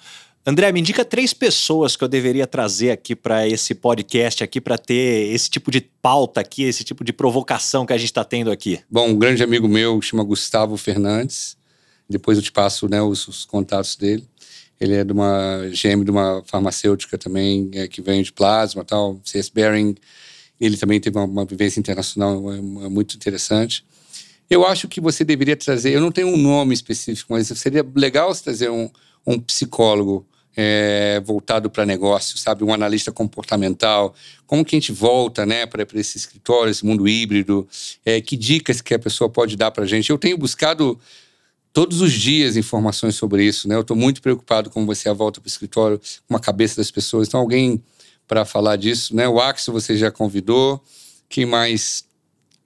[0.46, 4.78] André, me indica três pessoas que eu deveria trazer aqui para esse podcast aqui para
[4.78, 8.52] ter esse tipo de pauta aqui, esse tipo de provocação que a gente está tendo
[8.52, 8.82] aqui.
[8.92, 11.56] Bom, um grande amigo meu chama Gustavo Fernandes.
[12.10, 14.28] Depois eu te passo né, os, os contatos dele.
[14.82, 19.48] Ele é de uma GM de uma farmacêutica também é, que vende plasma, tal, CS
[19.48, 19.96] Bearing.
[20.60, 23.84] Ele também teve uma, uma vivência internacional é, é muito interessante.
[24.50, 28.34] Eu acho que você deveria trazer, eu não tenho um nome específico, mas seria legal
[28.34, 28.90] você trazer um,
[29.26, 30.26] um psicólogo
[30.56, 32.64] é, voltado para negócio, sabe?
[32.64, 34.14] Um analista comportamental.
[34.46, 37.68] Como que a gente volta né, para esse escritório, esse mundo híbrido?
[38.06, 40.10] É, que dicas que a pessoa pode dar para a gente?
[40.10, 41.00] Eu tenho buscado
[41.72, 43.76] todos os dias informações sobre isso, né?
[43.76, 46.92] Eu estou muito preocupado com você a volta para o escritório, com a cabeça das
[46.92, 47.28] pessoas.
[47.28, 47.82] Então, alguém
[48.28, 49.28] para falar disso, né?
[49.28, 50.84] O Axel você já convidou.
[51.30, 52.06] Quem mais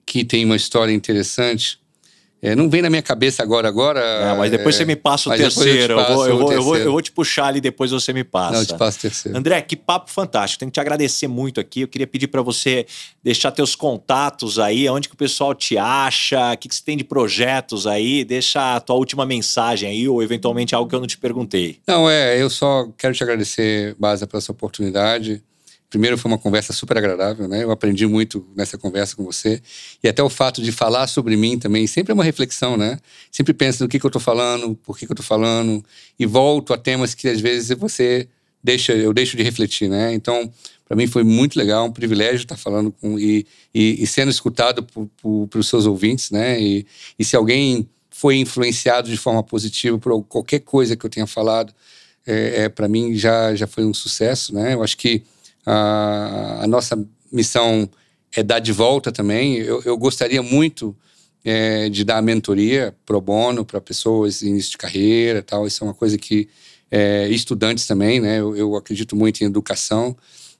[0.04, 1.80] que tem uma história interessante.
[2.40, 4.28] É, não vem na minha cabeça agora, agora.
[4.28, 5.94] Não, mas depois é, você me passa o terceiro.
[5.94, 8.22] Eu, eu, vou, eu, vou, eu, vou, eu vou te puxar ali, depois você me
[8.22, 8.52] passa.
[8.52, 9.36] Não, eu te passo o terceiro.
[9.36, 10.60] André, que papo fantástico.
[10.60, 11.80] Tenho que te agradecer muito aqui.
[11.80, 12.86] Eu queria pedir para você
[13.24, 16.96] deixar teus contatos aí, onde que o pessoal te acha, o que, que você tem
[16.96, 18.24] de projetos aí.
[18.24, 21.80] Deixa a tua última mensagem aí, ou eventualmente algo que eu não te perguntei.
[21.86, 25.42] Não, é, eu só quero te agradecer, Baza, pela essa oportunidade.
[25.90, 27.62] Primeiro, foi uma conversa super agradável, né?
[27.62, 29.62] Eu aprendi muito nessa conversa com você.
[30.02, 32.98] E até o fato de falar sobre mim também sempre é uma reflexão, né?
[33.30, 35.82] Sempre penso no que, que eu estou falando, por que, que eu estou falando,
[36.18, 38.28] e volto a temas que às vezes você
[38.62, 40.12] deixa, eu deixo de refletir, né?
[40.12, 40.52] Então,
[40.86, 44.82] para mim foi muito legal, um privilégio estar falando com e, e, e sendo escutado
[44.82, 46.60] por, pelos seus ouvintes, né?
[46.60, 46.86] E,
[47.18, 51.72] e se alguém foi influenciado de forma positiva por qualquer coisa que eu tenha falado,
[52.26, 54.74] é, é para mim já, já foi um sucesso, né?
[54.74, 55.22] Eu acho que
[55.66, 56.98] a, nossa
[57.32, 57.88] missão
[58.34, 59.56] é dar de volta também.
[59.56, 60.96] Eu, eu gostaria muito
[61.44, 65.66] é, de dar mentoria pro bono para pessoas em início de carreira tal.
[65.66, 66.48] Isso é uma coisa que
[66.90, 68.40] é, estudantes também, né?
[68.40, 70.16] Eu, eu, acredito muito em educação.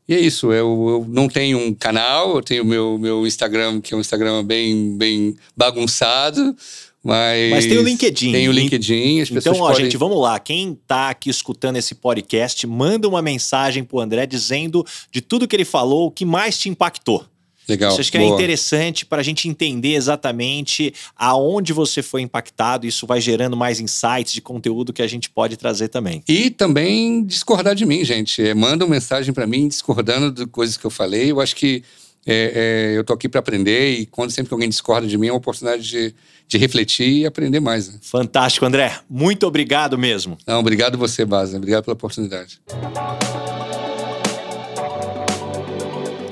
[0.06, 3.92] E é isso, eu, eu, não tenho um canal, eu tenho meu meu Instagram, que
[3.92, 6.56] é um Instagram bem, bem bagunçado,
[7.02, 8.32] mas, Mas tem o LinkedIn.
[8.32, 9.20] Tem o LinkedIn.
[9.20, 9.84] As então, ó, podem...
[9.84, 10.38] gente, vamos lá.
[10.38, 15.54] Quem tá aqui escutando esse podcast, manda uma mensagem pro André dizendo de tudo que
[15.54, 17.24] ele falou, o que mais te impactou.
[17.68, 17.92] Legal.
[17.92, 18.32] Isso acho que é Boa.
[18.32, 22.86] é interessante para a gente entender exatamente aonde você foi impactado.
[22.86, 26.22] Isso vai gerando mais insights de conteúdo que a gente pode trazer também.
[26.26, 28.42] E também discordar de mim, gente.
[28.42, 31.30] É, manda uma mensagem para mim discordando de coisas que eu falei.
[31.30, 31.82] Eu acho que
[32.26, 35.28] é, é, eu tô aqui para aprender e quando sempre que alguém discorda de mim
[35.28, 36.14] é uma oportunidade de,
[36.48, 37.88] de refletir e aprender mais.
[37.88, 37.98] Né?
[38.00, 38.98] Fantástico, André.
[39.08, 40.38] Muito obrigado mesmo.
[40.46, 41.58] Não, obrigado você, Baza.
[41.58, 42.60] Obrigado pela oportunidade.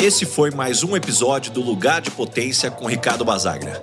[0.02, 3.82] Esse foi mais um episódio do Lugar de Potência com Ricardo Basagra.